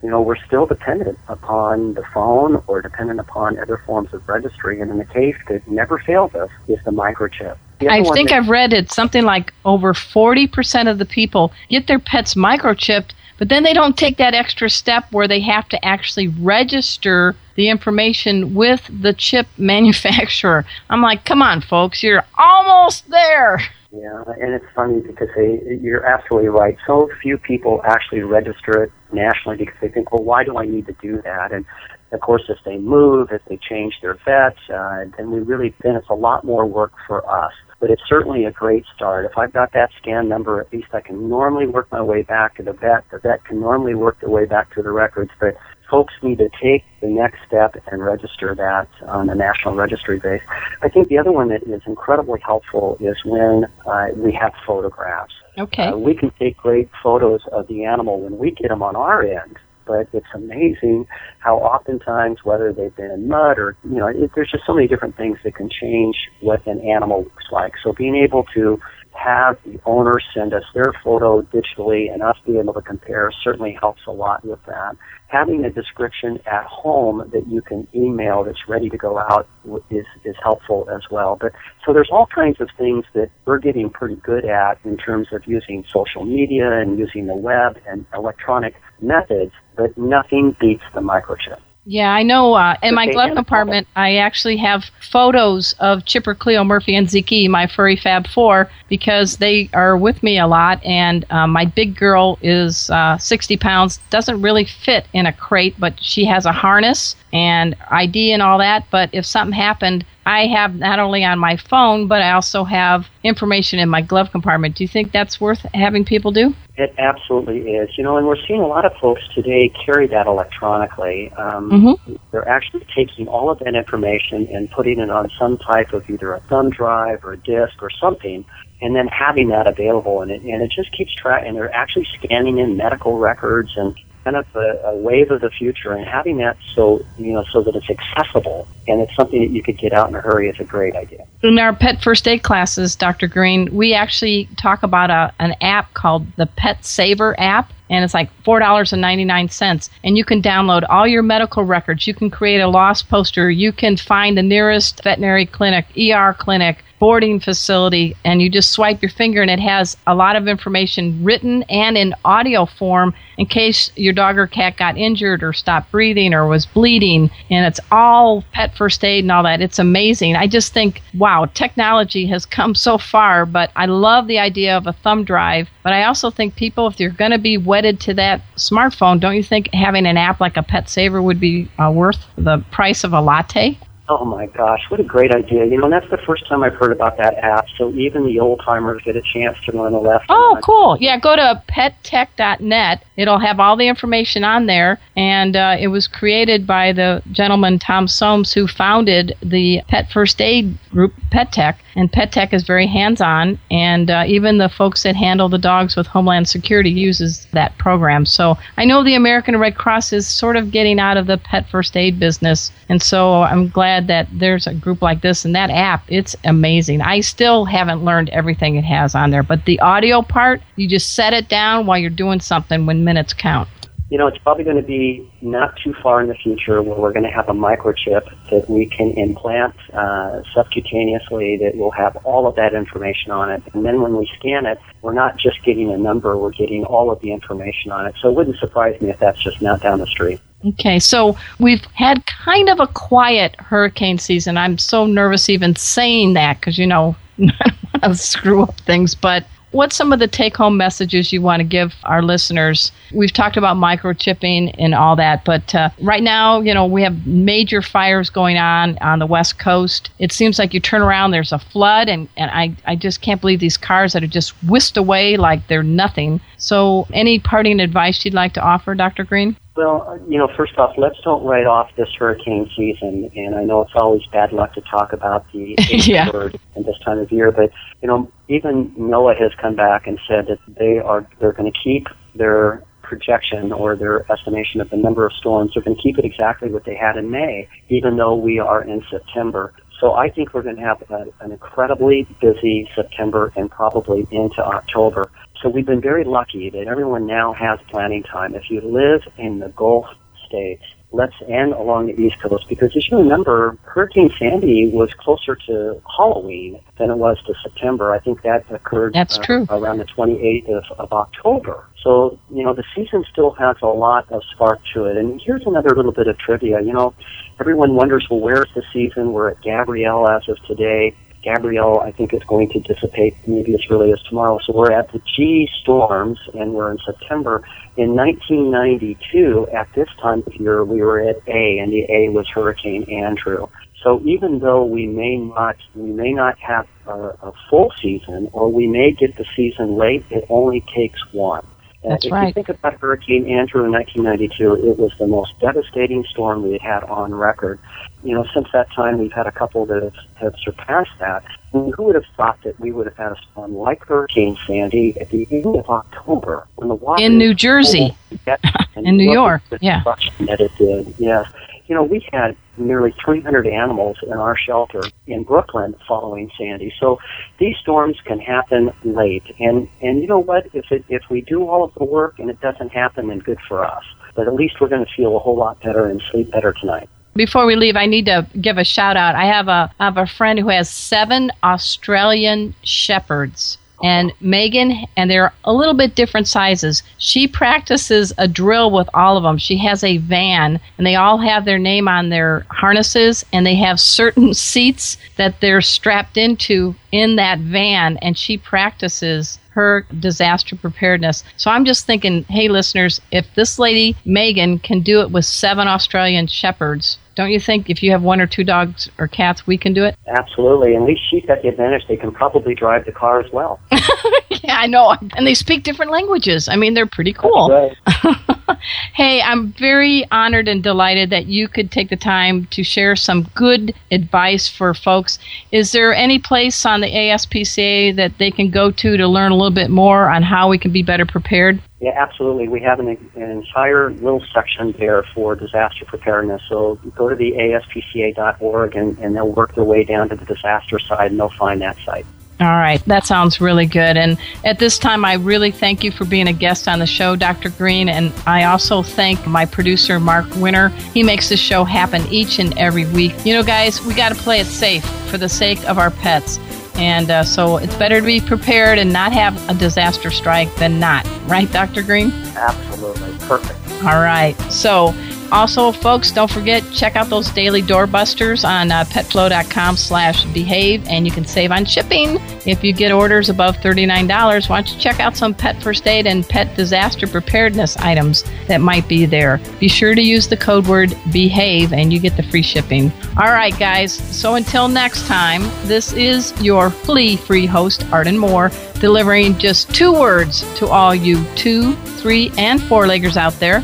You 0.03 0.09
know, 0.09 0.21
we're 0.21 0.37
still 0.45 0.65
dependent 0.65 1.17
upon 1.27 1.95
the 1.95 2.03
phone 2.13 2.61
or 2.67 2.81
dependent 2.81 3.19
upon 3.19 3.57
other 3.59 3.81
forms 3.85 4.13
of 4.13 4.27
registry. 4.27 4.79
And 4.79 4.91
in 4.91 4.97
the 4.97 5.05
case 5.05 5.35
that 5.47 5.67
never 5.67 5.97
fails 5.99 6.35
us 6.35 6.49
is 6.67 6.79
the 6.85 6.91
microchip. 6.91 7.57
The 7.79 7.89
I 7.89 8.03
think 8.03 8.31
I've 8.31 8.49
read 8.49 8.73
it 8.73 8.91
something 8.91 9.23
like 9.23 9.53
over 9.65 9.93
40% 9.93 10.89
of 10.89 10.97
the 10.97 11.05
people 11.05 11.51
get 11.69 11.87
their 11.87 11.99
pets 11.99 12.33
microchipped, 12.33 13.11
but 13.37 13.49
then 13.49 13.63
they 13.63 13.73
don't 13.73 13.97
take 13.97 14.17
that 14.17 14.33
extra 14.33 14.69
step 14.69 15.11
where 15.11 15.27
they 15.27 15.39
have 15.41 15.69
to 15.69 15.85
actually 15.85 16.27
register 16.27 17.35
the 17.55 17.69
information 17.69 18.55
with 18.55 18.89
the 19.01 19.13
chip 19.13 19.47
manufacturer. 19.57 20.65
I'm 20.89 21.01
like, 21.01 21.25
come 21.25 21.41
on, 21.41 21.61
folks, 21.61 22.01
you're 22.01 22.25
almost 22.37 23.09
there. 23.09 23.61
Yeah, 23.91 24.23
and 24.41 24.53
it's 24.53 24.65
funny 24.75 24.99
because 24.99 25.29
they, 25.35 25.61
you're 25.81 26.05
absolutely 26.05 26.49
right. 26.49 26.75
So 26.85 27.09
few 27.21 27.37
people 27.37 27.81
actually 27.85 28.19
register 28.19 28.83
it 28.83 28.91
nationally 29.13 29.57
because 29.57 29.75
they 29.81 29.87
think, 29.87 30.11
well, 30.11 30.23
why 30.23 30.43
do 30.43 30.57
I 30.57 30.65
need 30.65 30.87
to 30.87 30.95
do 31.01 31.21
that? 31.23 31.53
And 31.53 31.65
of 32.11 32.19
course, 32.19 32.43
if 32.49 32.57
they 32.65 32.77
move, 32.77 33.29
if 33.31 33.41
they 33.47 33.57
change 33.57 33.93
their 34.01 34.15
vets, 34.25 34.59
uh, 34.69 35.05
then 35.17 35.31
we 35.31 35.39
really, 35.39 35.73
then 35.83 35.95
it's 35.95 36.09
a 36.09 36.15
lot 36.15 36.43
more 36.43 36.65
work 36.65 36.91
for 37.07 37.25
us. 37.29 37.53
But 37.79 37.89
it's 37.89 38.01
certainly 38.09 38.43
a 38.43 38.51
great 38.51 38.83
start. 38.93 39.25
If 39.25 39.37
I've 39.37 39.53
got 39.53 39.71
that 39.73 39.89
scan 40.01 40.27
number, 40.27 40.59
at 40.59 40.73
least 40.73 40.87
I 40.93 40.99
can 40.99 41.29
normally 41.29 41.67
work 41.67 41.89
my 41.91 42.01
way 42.01 42.23
back 42.23 42.57
to 42.57 42.63
the 42.63 42.73
vet. 42.73 43.05
The 43.11 43.19
vet 43.19 43.45
can 43.45 43.61
normally 43.61 43.95
work 43.95 44.19
their 44.19 44.29
way 44.29 44.45
back 44.45 44.73
to 44.75 44.81
the 44.81 44.91
records. 44.91 45.31
But 45.39 45.55
folks 45.89 46.13
need 46.21 46.37
to 46.39 46.49
take 46.61 46.83
the 47.01 47.07
next 47.07 47.39
step 47.47 47.81
and 47.91 48.03
register 48.03 48.53
that 48.55 48.87
on 49.07 49.29
a 49.29 49.35
national 49.35 49.75
registry 49.75 50.19
base. 50.19 50.41
I 50.81 50.89
think 50.89 51.07
the 51.07 51.17
other 51.17 51.31
one 51.31 51.49
that 51.49 51.63
is 51.63 51.81
incredibly 51.85 52.39
helpful 52.41 52.97
is 52.99 53.17
when 53.25 53.65
uh, 53.85 54.07
we 54.15 54.31
have 54.33 54.53
photographs. 54.65 55.33
Okay. 55.57 55.87
Uh, 55.87 55.97
we 55.97 56.13
can 56.13 56.31
take 56.39 56.57
great 56.57 56.89
photos 57.01 57.41
of 57.51 57.67
the 57.67 57.85
animal 57.85 58.21
when 58.21 58.37
we 58.37 58.51
get 58.51 58.69
them 58.69 58.83
on 58.83 58.95
our 58.95 59.23
end, 59.23 59.57
but 59.85 60.07
it's 60.13 60.27
amazing 60.33 61.07
how 61.39 61.57
oftentimes, 61.57 62.43
whether 62.43 62.71
they've 62.73 62.95
been 62.95 63.11
in 63.11 63.27
mud 63.27 63.57
or, 63.57 63.75
you 63.83 63.97
know, 63.97 64.07
it, 64.07 64.31
there's 64.35 64.51
just 64.51 64.65
so 64.65 64.73
many 64.73 64.87
different 64.87 65.15
things 65.15 65.37
that 65.43 65.55
can 65.55 65.69
change 65.69 66.15
what 66.41 66.65
an 66.67 66.79
animal 66.81 67.23
looks 67.23 67.45
like. 67.51 67.73
So 67.83 67.93
being 67.93 68.15
able 68.15 68.43
to 68.53 68.79
have 69.17 69.57
the 69.65 69.79
owner 69.85 70.19
send 70.33 70.53
us 70.53 70.63
their 70.73 70.93
photo 71.03 71.41
digitally 71.41 72.11
and 72.11 72.21
us 72.21 72.37
be 72.45 72.57
able 72.57 72.73
to 72.73 72.81
compare 72.81 73.31
certainly 73.43 73.75
helps 73.79 74.01
a 74.07 74.11
lot 74.11 74.45
with 74.45 74.59
that. 74.67 74.95
Having 75.27 75.65
a 75.65 75.69
description 75.69 76.39
at 76.45 76.65
home 76.65 77.29
that 77.33 77.47
you 77.47 77.61
can 77.61 77.87
email 77.95 78.43
that's 78.43 78.67
ready 78.67 78.89
to 78.89 78.97
go 78.97 79.17
out 79.17 79.47
is, 79.89 80.05
is 80.23 80.35
helpful 80.41 80.87
as 80.93 81.01
well. 81.09 81.37
But 81.39 81.51
so 81.85 81.93
there's 81.93 82.09
all 82.11 82.27
kinds 82.27 82.61
of 82.61 82.69
things 82.77 83.05
that 83.13 83.29
we're 83.45 83.59
getting 83.59 83.89
pretty 83.89 84.15
good 84.15 84.45
at 84.45 84.79
in 84.85 84.97
terms 84.97 85.27
of 85.31 85.41
using 85.47 85.83
social 85.91 86.23
media 86.23 86.79
and 86.79 86.97
using 86.97 87.27
the 87.27 87.35
web 87.35 87.77
and 87.87 88.05
electronic 88.13 88.75
methods, 89.01 89.51
but 89.75 89.97
nothing 89.97 90.55
beats 90.59 90.83
the 90.93 91.01
microchip. 91.01 91.59
Yeah, 91.89 92.11
I 92.13 92.21
know. 92.21 92.53
Uh, 92.53 92.75
in 92.83 92.95
my 92.95 93.09
glove 93.09 93.33
compartment, 93.33 93.87
I 93.95 94.17
actually 94.17 94.57
have 94.57 94.91
photos 94.99 95.71
of 95.79 96.03
Chipper, 96.03 96.35
Cleo, 96.35 96.65
Murphy, 96.65 96.97
and 96.97 97.07
Ziki, 97.07 97.47
my 97.47 97.65
furry 97.65 97.95
Fab 97.95 98.27
Four, 98.27 98.69
because 98.89 99.37
they 99.37 99.69
are 99.71 99.95
with 99.95 100.21
me 100.21 100.37
a 100.37 100.47
lot. 100.47 100.83
And 100.83 101.25
uh, 101.29 101.47
my 101.47 101.63
big 101.63 101.95
girl 101.95 102.39
is 102.41 102.89
uh, 102.89 103.17
60 103.17 103.55
pounds, 103.55 103.99
doesn't 104.09 104.41
really 104.41 104.65
fit 104.65 105.07
in 105.13 105.27
a 105.27 105.31
crate, 105.31 105.75
but 105.79 105.97
she 106.03 106.25
has 106.25 106.45
a 106.45 106.51
harness 106.51 107.15
and 107.31 107.73
ID 107.89 108.33
and 108.33 108.41
all 108.41 108.57
that. 108.57 108.85
But 108.91 109.09
if 109.13 109.25
something 109.25 109.57
happened, 109.57 110.05
I 110.25 110.47
have 110.47 110.75
not 110.75 110.99
only 110.99 111.23
on 111.23 111.39
my 111.39 111.55
phone, 111.55 112.05
but 112.07 112.21
I 112.21 112.33
also 112.33 112.65
have 112.65 113.07
information 113.23 113.79
in 113.79 113.87
my 113.87 114.01
glove 114.01 114.29
compartment. 114.33 114.75
Do 114.75 114.83
you 114.83 114.89
think 114.89 115.13
that's 115.13 115.39
worth 115.39 115.65
having 115.73 116.03
people 116.03 116.31
do? 116.33 116.53
It 116.77 116.93
absolutely 116.99 117.71
is. 117.71 117.97
You 117.97 118.03
know, 118.03 118.17
and 118.17 118.27
we're 118.27 118.39
seeing 118.47 118.61
a 118.61 118.67
lot 118.67 118.85
of 118.85 118.93
folks 119.01 119.21
today 119.33 119.69
carry 119.69 120.05
that 120.07 120.27
electronically. 120.27 121.31
Um, 121.33 121.71
Mhm. 121.71 122.19
They're 122.31 122.47
actually 122.47 122.85
taking 122.95 123.27
all 123.27 123.49
of 123.49 123.57
that 123.59 123.73
information 123.75 124.47
and 124.53 124.69
putting 124.69 124.99
it 124.99 125.09
on 125.09 125.31
some 125.39 125.57
type 125.57 125.91
of 125.93 126.07
either 126.07 126.33
a 126.33 126.39
thumb 126.41 126.69
drive 126.69 127.25
or 127.25 127.33
a 127.33 127.37
disk 127.37 127.81
or 127.81 127.89
something, 127.89 128.45
and 128.81 128.95
then 128.95 129.07
having 129.07 129.47
that 129.47 129.65
available. 129.65 130.21
And 130.21 130.29
it, 130.29 130.43
and 130.43 130.61
it 130.61 130.69
just 130.69 130.91
keeps 130.91 131.13
track, 131.15 131.43
and 131.47 131.57
they're 131.57 131.75
actually 131.75 132.07
scanning 132.21 132.59
in 132.59 132.77
medical 132.77 133.17
records 133.17 133.75
and 133.75 133.95
kind 134.27 134.35
of 134.35 134.55
a, 134.55 134.89
a 134.89 134.95
wave 134.97 135.31
of 135.31 135.39
the 135.39 135.49
future, 135.49 135.93
and 135.93 136.05
having 136.05 136.37
that 136.37 136.57
so 136.75 137.05
you 137.17 137.31
know 137.31 137.45
so 137.53 137.61
that 137.61 137.75
it's 137.75 137.89
accessible 137.89 138.67
and 138.87 138.99
it's 138.99 139.15
something 139.15 139.39
that 139.41 139.51
you 139.51 139.63
could 139.63 139.77
get 139.77 139.93
out 139.93 140.09
in 140.09 140.15
a 140.15 140.21
hurry 140.21 140.49
is 140.49 140.59
a 140.59 140.65
great 140.65 140.95
idea. 140.95 141.25
In 141.43 141.57
our 141.59 141.73
pet 141.73 142.01
first 142.01 142.27
aid 142.27 142.43
classes, 142.43 142.95
Dr. 142.95 143.27
Green, 143.27 143.73
we 143.73 143.93
actually 143.93 144.49
talk 144.57 144.83
about 144.83 145.09
a, 145.09 145.33
an 145.39 145.55
app 145.61 145.93
called 145.93 146.27
the 146.35 146.45
Pet 146.45 146.83
Saver 146.83 147.39
app 147.39 147.71
and 147.89 148.03
it's 148.03 148.13
like 148.13 148.29
$4.99 148.43 149.89
and 150.03 150.17
you 150.17 150.25
can 150.25 150.41
download 150.41 150.85
all 150.89 151.07
your 151.07 151.23
medical 151.23 151.63
records 151.63 152.05
you 152.05 152.13
can 152.13 152.29
create 152.29 152.59
a 152.59 152.67
lost 152.67 153.07
poster 153.07 153.49
you 153.49 153.71
can 153.71 153.95
find 153.95 154.37
the 154.37 154.43
nearest 154.43 155.01
veterinary 155.03 155.45
clinic 155.45 155.85
er 155.97 156.35
clinic 156.37 156.83
boarding 156.99 157.39
facility 157.39 158.15
and 158.25 158.41
you 158.41 158.49
just 158.49 158.71
swipe 158.71 159.01
your 159.01 159.11
finger 159.11 159.41
and 159.41 159.51
it 159.51 159.59
has 159.59 159.97
a 160.07 160.15
lot 160.15 160.35
of 160.35 160.47
information 160.47 161.23
written 161.23 161.63
and 161.63 161.97
in 161.97 162.13
audio 162.25 162.65
form 162.65 163.13
in 163.37 163.45
case 163.45 163.91
your 163.95 164.13
dog 164.13 164.37
or 164.37 164.47
cat 164.47 164.77
got 164.77 164.97
injured 164.97 165.43
or 165.43 165.53
stopped 165.53 165.91
breathing 165.91 166.33
or 166.33 166.47
was 166.47 166.65
bleeding. 166.65 167.29
And 167.51 167.65
it's 167.65 167.79
all 167.91 168.43
pet 168.51 168.75
first 168.75 169.03
aid 169.03 169.23
and 169.23 169.31
all 169.31 169.43
that. 169.43 169.61
It's 169.61 169.79
amazing. 169.79 170.35
I 170.35 170.47
just 170.47 170.73
think 170.73 171.01
wow 171.13 171.45
technology 171.53 172.25
has 172.27 172.45
come 172.45 172.75
so 172.75 172.97
far 172.97 173.45
but 173.45 173.71
i 173.75 173.85
love 173.85 174.27
the 174.27 174.39
idea 174.39 174.75
of 174.77 174.87
a 174.87 174.93
thumb 174.93 175.23
drive. 175.23 175.69
But 175.83 175.93
i 175.93 176.03
also 176.03 176.29
think 176.29 176.55
people 176.55 176.87
if 176.87 176.99
you're 176.99 177.09
going 177.09 177.31
to 177.31 177.37
be 177.37 177.57
wedded 177.57 177.99
to 178.01 178.13
that 178.15 178.41
smartphone 178.55 179.19
don't 179.19 179.35
you 179.35 179.43
think 179.43 179.73
having 179.73 180.05
an 180.05 180.17
app 180.17 180.39
like 180.39 180.57
a 180.57 180.63
pet 180.63 180.89
saver 180.89 181.21
would 181.21 181.39
be 181.39 181.69
uh, 181.79 181.91
worth 181.91 182.25
the 182.37 182.59
price 182.71 183.03
of 183.03 183.13
a 183.13 183.21
latte 183.21 183.77
Oh 184.09 184.23
my 184.23 184.45
gosh, 184.45 184.89
what 184.89 185.01
a 185.01 185.03
great 185.03 185.33
idea. 185.33 185.65
You 185.65 185.77
know, 185.77 185.83
and 185.83 185.93
that's 185.93 186.09
the 186.09 186.17
first 186.17 186.47
time 186.47 186.63
I've 186.63 186.75
heard 186.75 186.93
about 186.93 187.17
that 187.17 187.35
app, 187.35 187.65
so 187.77 187.91
even 187.91 188.25
the 188.25 188.39
old 188.39 188.61
timers 188.63 189.01
get 189.03 189.17
a 189.17 189.21
chance 189.21 189.57
to 189.65 189.73
learn 189.73 189.93
a 189.93 189.99
lesson. 189.99 190.27
Oh, 190.29 190.57
cool. 190.63 190.97
Yeah, 191.01 191.19
go 191.19 191.35
to 191.35 191.61
pettech.net. 191.67 193.03
It'll 193.17 193.39
have 193.39 193.59
all 193.59 193.75
the 193.75 193.87
information 193.87 194.45
on 194.45 194.67
there, 194.67 194.99
and 195.17 195.57
uh, 195.57 195.75
it 195.77 195.87
was 195.87 196.07
created 196.07 196.65
by 196.65 196.93
the 196.93 197.21
gentleman, 197.31 197.79
Thom 197.79 198.07
Somes, 198.07 198.53
who 198.53 198.67
founded 198.67 199.35
the 199.41 199.81
Pet 199.89 200.09
First 200.09 200.39
Aid 200.39 200.77
group, 200.91 201.13
Pet 201.31 201.51
Tech. 201.51 201.79
And 201.97 202.11
Pet 202.11 202.31
Tech 202.31 202.53
is 202.53 202.63
very 202.63 202.85
hands 202.85 203.21
on, 203.21 203.59
and 203.71 204.11
uh, 204.11 204.23
even 204.27 204.59
the 204.59 204.69
folks 204.69 205.01
that 205.01 205.15
handle 205.15 205.49
the 205.49 205.57
dogs 205.57 205.95
with 205.95 206.05
Homeland 206.05 206.47
Security 206.47 206.91
uses 206.91 207.47
that 207.53 207.75
program. 207.79 208.23
So 208.23 208.55
I 208.77 208.85
know 208.85 209.03
the 209.03 209.15
American 209.15 209.57
Red 209.57 209.77
Cross 209.77 210.13
is 210.13 210.27
sort 210.27 210.57
of 210.57 210.69
getting 210.69 210.99
out 210.99 211.17
of 211.17 211.25
the 211.25 211.39
pet 211.39 211.67
first 211.69 211.97
aid 211.97 212.19
business, 212.19 212.71
and 212.87 213.01
so 213.01 213.41
I'm 213.41 213.67
glad 213.67 213.96
that 214.05 214.27
there's 214.31 214.67
a 214.67 214.73
group 214.75 215.01
like 215.01 215.21
this 215.21 215.45
and 215.45 215.55
that 215.55 215.71
app. 215.71 216.03
It's 216.07 216.35
amazing. 216.43 217.01
I 217.01 217.21
still 217.21 217.65
haven't 217.65 218.05
learned 218.05 218.29
everything 218.29 218.75
it 218.75 218.85
has 218.85 219.15
on 219.15 219.31
there, 219.31 219.43
but 219.43 219.65
the 219.65 219.79
audio 219.79 220.21
part, 220.21 220.61
you 220.75 220.87
just 220.87 221.13
set 221.13 221.33
it 221.33 221.49
down 221.49 221.87
while 221.87 221.97
you're 221.97 222.11
doing 222.11 222.39
something 222.39 222.85
when 222.85 223.03
minutes 223.03 223.33
count 223.33 223.67
you 224.09 224.17
know, 224.17 224.27
it's 224.27 224.37
probably 224.37 224.63
going 224.63 224.77
to 224.77 224.87
be 224.87 225.29
not 225.41 225.75
too 225.83 225.93
far 226.01 226.21
in 226.21 226.29
the 226.29 226.35
future 226.35 226.81
where 226.81 226.97
we're 226.97 227.11
going 227.11 227.25
to 227.25 227.31
have 227.31 227.49
a 227.49 227.53
microchip 227.53 228.23
that 228.49 228.69
we 228.69 228.85
can 228.85 229.11
implant 229.11 229.75
uh, 229.91 230.41
subcutaneously 230.55 231.59
that 231.59 231.73
will 231.75 231.91
have 231.91 232.15
all 232.17 232.47
of 232.47 232.55
that 232.55 232.73
information 232.73 233.31
on 233.31 233.51
it. 233.51 233.61
And 233.73 233.85
then 233.85 234.01
when 234.01 234.15
we 234.15 234.29
scan 234.39 234.65
it, 234.65 234.79
we're 235.01 235.13
not 235.13 235.37
just 235.37 235.61
getting 235.63 235.91
a 235.91 235.97
number, 235.97 236.37
we're 236.37 236.51
getting 236.51 236.85
all 236.85 237.11
of 237.11 237.19
the 237.19 237.33
information 237.33 237.91
on 237.91 238.05
it. 238.05 238.15
So 238.21 238.29
it 238.29 238.35
wouldn't 238.35 238.57
surprise 238.59 238.99
me 239.01 239.09
if 239.09 239.19
that's 239.19 239.41
just 239.41 239.61
not 239.61 239.81
down 239.81 239.99
the 239.99 240.07
street. 240.07 240.39
Okay, 240.65 240.97
so 240.97 241.37
we've 241.59 241.85
had 241.93 242.25
kind 242.25 242.67
of 242.69 242.79
a 242.79 242.87
quiet 242.87 243.55
hurricane 243.59 244.17
season. 244.17 244.57
I'm 244.57 244.77
so 244.77 245.05
nervous 245.05 245.49
even 245.49 245.75
saying 245.75 246.33
that 246.33 246.59
because, 246.59 246.77
you 246.77 246.87
know, 246.87 247.15
I 247.39 247.69
don't 247.69 248.03
want 248.03 248.03
to 248.03 248.15
screw 248.15 248.63
up 248.63 248.79
things, 248.81 249.13
but 249.13 249.45
what's 249.71 249.95
some 249.95 250.11
of 250.11 250.17
the 250.17 250.27
take 250.27 250.57
home 250.57 250.75
messages 250.75 251.31
you 251.31 251.41
want 251.41 251.59
to 251.59 251.63
give 251.63 251.93
our 252.05 252.23
listeners? 252.23 252.91
We've 253.13 253.31
talked 253.31 253.55
about 253.55 253.77
microchipping 253.77 254.73
and 254.79 254.95
all 254.95 255.15
that, 255.17 255.45
but 255.45 255.75
uh, 255.75 255.89
right 256.01 256.23
now, 256.23 256.61
you 256.61 256.73
know, 256.73 256.87
we 256.87 257.03
have 257.03 257.27
major 257.27 257.83
fires 257.83 258.31
going 258.31 258.57
on 258.57 258.97
on 258.97 259.19
the 259.19 259.27
West 259.27 259.59
Coast. 259.59 260.09
It 260.17 260.31
seems 260.31 260.57
like 260.57 260.73
you 260.73 260.79
turn 260.79 261.03
around, 261.03 261.31
there's 261.31 261.51
a 261.51 261.59
flood, 261.59 262.09
and, 262.09 262.27
and 262.35 262.49
I, 262.49 262.75
I 262.85 262.95
just 262.95 263.21
can't 263.21 263.39
believe 263.41 263.59
these 263.59 263.77
cars 263.77 264.13
that 264.13 264.23
are 264.23 264.27
just 264.27 264.51
whisked 264.63 264.97
away 264.97 265.37
like 265.37 265.67
they're 265.67 265.83
nothing. 265.83 266.41
So, 266.57 267.05
any 267.13 267.37
parting 267.37 267.79
advice 267.79 268.25
you'd 268.25 268.33
like 268.33 268.53
to 268.53 268.61
offer, 268.61 268.95
Dr. 268.95 269.23
Green? 269.23 269.55
Well, 269.77 270.19
you 270.27 270.39
know, 270.39 270.49
first 270.57 270.75
off, 270.79 270.95
let's 270.97 271.19
don't 271.23 271.43
write 271.43 271.67
off 271.67 271.91
this 271.95 272.09
hurricane 272.17 272.67
season. 272.75 273.31
And 273.35 273.53
I 273.53 273.63
know 273.63 273.81
it's 273.81 273.91
always 273.93 274.23
bad 274.31 274.51
luck 274.51 274.73
to 274.73 274.81
talk 274.81 275.13
about 275.13 275.45
the 275.51 275.75
yeah. 275.89 276.31
bird 276.31 276.59
in 276.75 276.81
this 276.81 276.97
time 277.05 277.19
of 277.19 277.31
year, 277.31 277.51
but 277.51 277.69
you 278.01 278.07
know, 278.07 278.31
even 278.49 278.89
NOAA 278.95 279.39
has 279.39 279.51
come 279.61 279.75
back 279.75 280.07
and 280.07 280.19
said 280.27 280.47
that 280.47 280.57
they 280.67 280.97
are 280.97 281.27
they're 281.39 281.51
going 281.51 281.71
to 281.71 281.79
keep 281.83 282.07
their 282.33 282.83
projection 283.03 283.71
or 283.71 283.95
their 283.95 284.29
estimation 284.31 284.81
of 284.81 284.89
the 284.89 284.97
number 284.97 285.27
of 285.27 285.33
storms. 285.33 285.71
They're 285.75 285.83
going 285.83 285.95
to 285.95 286.01
keep 286.01 286.17
it 286.17 286.25
exactly 286.25 286.69
what 286.69 286.85
they 286.85 286.95
had 286.95 287.15
in 287.15 287.29
May, 287.29 287.69
even 287.89 288.17
though 288.17 288.35
we 288.35 288.57
are 288.57 288.83
in 288.83 289.03
September. 289.11 289.73
So 289.99 290.13
I 290.13 290.29
think 290.29 290.53
we're 290.53 290.63
going 290.63 290.75
to 290.75 290.81
have 290.81 291.03
a, 291.09 291.25
an 291.39 291.51
incredibly 291.51 292.27
busy 292.41 292.89
September 292.95 293.53
and 293.55 293.69
probably 293.69 294.27
into 294.31 294.63
October. 294.63 295.29
So 295.61 295.69
we've 295.69 295.85
been 295.85 296.01
very 296.01 296.23
lucky 296.23 296.69
that 296.69 296.87
everyone 296.87 297.25
now 297.25 297.53
has 297.53 297.79
planning 297.89 298.23
time. 298.23 298.55
If 298.55 298.69
you 298.69 298.81
live 298.81 299.21
in 299.37 299.59
the 299.59 299.69
Gulf 299.69 300.05
states, 300.45 300.83
let's 301.11 301.33
end 301.47 301.73
along 301.73 302.07
the 302.07 302.21
East 302.21 302.39
Coast 302.41 302.67
because 302.67 302.95
as 302.95 303.09
you 303.09 303.17
remember, 303.17 303.77
Hurricane 303.83 304.31
Sandy 304.37 304.89
was 304.89 305.13
closer 305.13 305.55
to 305.67 306.01
Halloween 306.15 306.81
than 306.97 307.09
it 307.09 307.17
was 307.17 307.37
to 307.47 307.53
September. 307.63 308.13
I 308.13 308.19
think 308.19 308.43
that 308.43 308.69
occurred 308.71 309.13
That's 309.13 309.39
uh, 309.39 309.43
true. 309.43 309.65
around 309.69 309.97
the 309.97 310.05
28th 310.05 310.69
of, 310.69 310.99
of 310.99 311.13
October. 311.13 311.85
So, 312.03 312.39
you 312.53 312.63
know, 312.63 312.73
the 312.73 312.83
season 312.95 313.25
still 313.31 313.51
has 313.51 313.77
a 313.81 313.87
lot 313.87 314.31
of 314.31 314.41
spark 314.51 314.79
to 314.93 315.05
it. 315.05 315.17
And 315.17 315.41
here's 315.43 315.65
another 315.65 315.95
little 315.95 316.11
bit 316.11 316.27
of 316.27 316.37
trivia. 316.37 316.81
You 316.81 316.93
know, 316.93 317.13
everyone 317.59 317.95
wonders, 317.95 318.27
well, 318.29 318.39
where's 318.39 318.69
the 318.75 318.83
season? 318.93 319.33
We're 319.33 319.49
at 319.49 319.61
Gabrielle 319.61 320.29
as 320.29 320.47
of 320.47 320.57
today. 320.65 321.15
Gabrielle, 321.47 322.01
I 322.01 322.11
think, 322.11 322.33
is 322.33 322.43
going 322.43 322.69
to 322.71 322.79
dissipate 322.81 323.37
maybe 323.47 323.73
as 323.73 323.79
early 323.89 324.11
as 324.11 324.21
tomorrow. 324.23 324.59
So 324.65 324.73
we're 324.73 324.91
at 324.91 325.11
the 325.13 325.19
G 325.19 325.69
storms, 325.81 326.37
and 326.53 326.73
we're 326.73 326.91
in 326.91 326.99
September. 327.05 327.63
In 327.95 328.15
1992, 328.15 329.67
at 329.73 329.87
this 329.95 330.09
time 330.21 330.43
of 330.45 330.53
year, 330.55 330.83
we 330.83 331.01
were 331.01 331.21
at 331.21 331.37
A, 331.47 331.79
and 331.79 331.91
the 331.91 332.05
A 332.09 332.29
was 332.29 332.49
Hurricane 332.53 333.03
Andrew. 333.09 333.67
So 334.03 334.21
even 334.25 334.59
though 334.59 334.83
we 334.83 335.07
may 335.07 335.37
not, 335.37 335.77
we 335.95 336.11
may 336.11 336.33
not 336.33 336.59
have 336.59 336.85
a, 337.07 337.29
a 337.41 337.53
full 337.69 337.93
season, 338.01 338.49
or 338.51 338.69
we 338.69 338.85
may 338.85 339.11
get 339.11 339.37
the 339.37 339.45
season 339.55 339.95
late, 339.95 340.25
it 340.29 340.45
only 340.49 340.83
takes 340.93 341.19
one. 341.31 341.65
That's 342.03 342.25
if 342.25 342.31
right. 342.31 342.47
you 342.47 342.53
think 342.53 342.69
about 342.69 342.99
Hurricane 342.99 343.47
Andrew 343.47 343.83
in 343.83 343.91
1992, 343.91 344.91
it 344.91 344.99
was 344.99 345.11
the 345.17 345.27
most 345.27 345.59
devastating 345.59 346.23
storm 346.29 346.63
we 346.63 346.73
had 346.73 346.81
had 346.81 347.03
on 347.05 347.33
record. 347.33 347.79
You 348.27 348.35
know, 348.35 348.45
since 348.53 348.67
that 348.73 348.91
time, 348.91 349.19
we've 349.19 349.31
had 349.31 349.47
a 349.47 349.53
couple 349.53 349.85
that 349.85 350.03
have, 350.03 350.15
have 350.35 350.53
surpassed 350.61 351.17
that. 351.19 351.45
And 351.71 351.93
who 351.95 352.03
would 352.03 352.15
have 352.15 352.25
thought 352.35 352.61
that 352.65 352.77
we 352.77 352.91
would 352.91 353.05
have 353.05 353.15
had 353.15 353.31
a 353.31 353.37
storm 353.49 353.73
like 353.73 354.05
Hurricane 354.05 354.57
Sandy 354.67 355.17
at 355.21 355.29
the 355.29 355.47
end 355.49 355.65
of 355.65 355.89
October 355.89 356.67
when 356.75 356.89
the 356.89 356.95
water 356.95 357.23
In 357.23 357.37
New 357.37 357.53
Jersey. 357.53 358.17
In 358.97 359.15
New 359.15 359.31
York, 359.31 359.61
yeah. 359.79 360.03
That 360.39 360.59
it 360.59 360.71
did, 360.77 361.15
yes. 361.17 361.47
You 361.85 361.95
know, 361.95 362.03
we 362.03 362.27
had 362.33 362.57
nearly 362.75 363.15
300 363.23 363.65
animals 363.65 364.17
in 364.23 364.33
our 364.33 364.57
shelter 364.57 365.03
in 365.25 365.43
Brooklyn 365.43 365.95
following 366.05 366.51
Sandy. 366.57 366.93
So 366.99 367.19
these 367.59 367.77
storms 367.77 368.17
can 368.25 368.39
happen 368.39 368.91
late, 369.05 369.55
and 369.57 369.87
and 370.01 370.21
you 370.21 370.27
know 370.27 370.39
what? 370.39 370.67
If 370.73 370.91
it 370.91 371.05
if 371.07 371.23
we 371.29 371.39
do 371.39 371.65
all 371.69 371.85
of 371.85 371.93
the 371.93 372.03
work 372.03 372.39
and 372.39 372.49
it 372.49 372.59
doesn't 372.59 372.89
happen, 372.89 373.29
then 373.29 373.39
good 373.39 373.59
for 373.69 373.85
us. 373.85 374.03
But 374.35 374.47
at 374.47 374.53
least 374.53 374.81
we're 374.81 374.89
going 374.89 375.05
to 375.05 375.11
feel 375.15 375.37
a 375.37 375.39
whole 375.39 375.55
lot 375.55 375.81
better 375.81 376.07
and 376.07 376.21
sleep 376.29 376.51
better 376.51 376.73
tonight. 376.73 377.07
Before 377.37 377.67
we 377.67 377.75
leave, 377.75 377.95
I 377.95 378.07
need 378.07 378.25
to 378.25 378.47
give 378.59 378.79
a 378.79 378.83
shout 378.83 379.15
out. 379.15 379.35
I 379.35 379.45
have 379.45 379.67
a 379.67 379.91
I 379.99 380.05
have 380.05 380.17
a 380.17 380.25
friend 380.25 380.57
who 380.57 380.69
has 380.69 380.89
seven 380.89 381.51
Australian 381.63 382.73
shepherds 382.81 383.77
and 384.03 384.33
Megan, 384.41 385.05
and 385.15 385.29
they're 385.29 385.53
a 385.63 385.73
little 385.73 385.93
bit 385.93 386.15
different 386.15 386.47
sizes. 386.47 387.03
She 387.19 387.47
practices 387.47 388.33
a 388.39 388.47
drill 388.47 388.89
with 388.89 389.07
all 389.13 389.37
of 389.37 389.43
them. 389.43 389.57
She 389.59 389.77
has 389.77 390.03
a 390.03 390.17
van, 390.17 390.79
and 390.97 391.05
they 391.05 391.15
all 391.15 391.37
have 391.37 391.65
their 391.65 391.79
name 391.79 392.07
on 392.07 392.29
their 392.29 392.65
harnesses, 392.69 393.45
and 393.53 393.65
they 393.65 393.75
have 393.75 393.99
certain 393.99 394.53
seats 394.55 395.17
that 395.35 395.61
they're 395.61 395.81
strapped 395.81 396.37
into 396.37 396.95
in 397.11 397.35
that 397.35 397.59
van, 397.59 398.17
and 398.17 398.37
she 398.37 398.57
practices 398.57 399.59
her 399.69 400.07
disaster 400.19 400.75
preparedness. 400.75 401.43
So 401.55 401.69
I'm 401.69 401.85
just 401.85 402.07
thinking, 402.07 402.45
hey, 402.45 402.67
listeners, 402.67 403.21
if 403.31 403.53
this 403.53 403.77
lady, 403.77 404.15
Megan, 404.25 404.79
can 404.79 405.01
do 405.01 405.21
it 405.21 405.29
with 405.29 405.45
seven 405.45 405.87
Australian 405.87 406.47
shepherds, 406.47 407.19
don't 407.37 407.51
you 407.51 407.59
think 407.59 407.87
if 407.87 408.01
you 408.01 408.09
have 408.11 408.23
one 408.23 408.41
or 408.41 408.47
two 408.47 408.63
dogs 408.63 409.11
or 409.19 409.27
cats, 409.27 409.67
we 409.67 409.77
can 409.77 409.93
do 409.93 410.03
it? 410.03 410.17
Absolutely. 410.25 410.95
And 410.95 411.03
at 411.03 411.07
least 411.07 411.21
she's 411.29 411.43
the 411.43 411.67
advantage 411.67 412.01
they 412.07 412.17
can 412.17 412.31
probably 412.31 412.73
drive 412.73 413.05
the 413.05 413.11
car 413.11 413.39
as 413.39 413.51
well. 413.53 413.79
yeah, 413.91 414.79
I 414.79 414.87
know. 414.87 415.15
And 415.35 415.45
they 415.45 415.53
speak 415.53 415.83
different 415.83 416.11
languages. 416.11 416.67
I 416.67 416.75
mean, 416.75 416.95
they're 416.95 417.05
pretty 417.05 417.33
cool. 417.33 417.69
Right. 417.69 418.79
hey, 419.13 419.39
I'm 419.43 419.71
very 419.73 420.25
honored 420.31 420.67
and 420.67 420.81
delighted 420.81 421.29
that 421.29 421.45
you 421.45 421.67
could 421.67 421.91
take 421.91 422.09
the 422.09 422.15
time 422.15 422.65
to 422.71 422.83
share 422.83 423.15
some 423.15 423.43
good 423.53 423.93
advice 424.09 424.67
for 424.67 424.95
folks. 424.95 425.37
Is 425.71 425.91
there 425.91 426.15
any 426.15 426.39
place 426.39 426.87
on 426.87 427.01
the 427.01 427.11
ASPCA 427.11 428.15
that 428.15 428.39
they 428.39 428.49
can 428.49 428.71
go 428.71 428.89
to 428.89 429.15
to 429.15 429.27
learn 429.27 429.51
a 429.51 429.55
little 429.55 429.69
bit 429.69 429.91
more 429.91 430.27
on 430.27 430.41
how 430.41 430.69
we 430.69 430.79
can 430.79 430.91
be 430.91 431.03
better 431.03 431.25
prepared? 431.25 431.79
Yeah, 431.99 432.11
absolutely. 432.15 432.67
We 432.67 432.81
have 432.81 432.99
an, 432.99 433.07
an 433.35 433.49
entire 433.49 434.11
little 434.11 434.43
section 434.53 434.93
there 434.99 435.23
for 435.33 435.55
disaster 435.55 436.05
preparedness. 436.05 436.61
So 436.69 436.95
go 437.15 437.27
to 437.27 437.35
the 437.35 437.53
ASPCA.org 437.53 438.95
and, 438.95 439.17
and 439.17 439.35
they'll 439.35 439.51
work 439.51 439.73
their 439.73 439.83
way 439.83 440.03
down 440.03 440.29
to 440.29 440.35
the 440.35 440.45
disaster 440.45 440.99
side 440.99 441.31
and 441.31 441.39
they'll 441.39 441.49
find 441.49 441.81
that 441.81 441.97
site. 442.05 442.25
All 442.59 442.67
right, 442.67 443.03
that 443.05 443.27
sounds 443.27 443.61
really 443.61 443.85
good. 443.85 444.17
And 444.17 444.37
at 444.65 444.79
this 444.79 444.97
time, 444.97 445.23
I 445.23 445.33
really 445.33 445.69
thank 445.69 446.03
you 446.03 446.11
for 446.11 446.25
being 446.25 446.47
a 446.47 446.53
guest 446.53 446.87
on 446.87 446.97
the 446.97 447.05
show, 447.05 447.35
Dr. 447.35 447.69
Green. 447.69 448.09
And 448.09 448.33
I 448.47 448.63
also 448.63 449.03
thank 449.03 449.45
my 449.45 449.65
producer, 449.65 450.19
Mark 450.19 450.47
Winter. 450.55 450.89
He 450.89 451.21
makes 451.21 451.49
this 451.49 451.59
show 451.59 451.83
happen 451.83 452.25
each 452.31 452.57
and 452.57 452.75
every 452.77 453.05
week. 453.05 453.33
You 453.45 453.53
know, 453.53 453.63
guys, 453.63 454.03
we 454.03 454.15
got 454.15 454.29
to 454.29 454.35
play 454.35 454.59
it 454.59 454.65
safe 454.65 455.05
for 455.29 455.37
the 455.37 455.49
sake 455.49 455.87
of 455.87 455.99
our 455.99 456.09
pets. 456.09 456.57
And 456.97 457.29
uh, 457.29 457.43
so 457.43 457.77
it's 457.77 457.95
better 457.95 458.19
to 458.19 458.25
be 458.25 458.41
prepared 458.41 458.97
and 458.97 459.13
not 459.13 459.31
have 459.31 459.69
a 459.69 459.73
disaster 459.73 460.31
strike 460.31 460.73
than 460.75 460.99
not. 460.99 461.27
Right, 461.47 461.71
Dr. 461.71 462.01
Green? 462.01 462.31
Absolutely. 462.55 463.33
Perfect. 463.47 464.03
All 464.03 464.21
right. 464.21 464.55
So 464.71 465.13
also, 465.51 465.91
folks, 465.91 466.31
don't 466.31 466.49
forget, 466.49 466.83
check 466.91 467.15
out 467.15 467.29
those 467.29 467.49
daily 467.51 467.81
doorbusters 467.81 468.67
on 468.67 468.91
uh, 468.91 469.05
petflow.com 469.05 469.97
slash 469.97 470.45
behave, 470.45 471.07
and 471.07 471.25
you 471.25 471.31
can 471.31 471.45
save 471.45 471.71
on 471.71 471.85
shipping. 471.85 472.37
If 472.65 472.83
you 472.83 472.93
get 472.93 473.11
orders 473.11 473.49
above 473.49 473.77
$39, 473.77 474.69
why 474.69 474.81
don't 474.81 474.93
you 474.93 474.99
check 474.99 475.19
out 475.19 475.37
some 475.37 475.53
pet 475.53 475.81
first 475.81 476.05
aid 476.07 476.27
and 476.27 476.47
pet 476.47 476.75
disaster 476.75 477.27
preparedness 477.27 477.97
items 477.97 478.43
that 478.67 478.81
might 478.81 479.07
be 479.07 479.25
there. 479.25 479.61
Be 479.79 479.87
sure 479.87 480.15
to 480.15 480.21
use 480.21 480.47
the 480.47 480.57
code 480.57 480.87
word 480.87 481.15
behave, 481.31 481.93
and 481.93 482.11
you 482.11 482.19
get 482.19 482.35
the 482.35 482.43
free 482.43 482.63
shipping. 482.63 483.11
All 483.37 483.51
right, 483.51 483.77
guys, 483.79 484.13
so 484.13 484.55
until 484.55 484.87
next 484.87 485.27
time, 485.27 485.63
this 485.87 486.13
is 486.13 486.53
your 486.61 486.89
flea-free 486.89 487.65
host, 487.67 488.05
Arden 488.11 488.37
Moore, 488.37 488.71
delivering 488.99 489.57
just 489.57 489.93
two 489.93 490.11
words 490.11 490.61
to 490.75 490.87
all 490.87 491.15
you 491.15 491.43
two, 491.55 491.95
three, 492.17 492.51
and 492.57 492.81
four-leggers 492.81 493.37
out 493.37 493.53
there. 493.59 493.83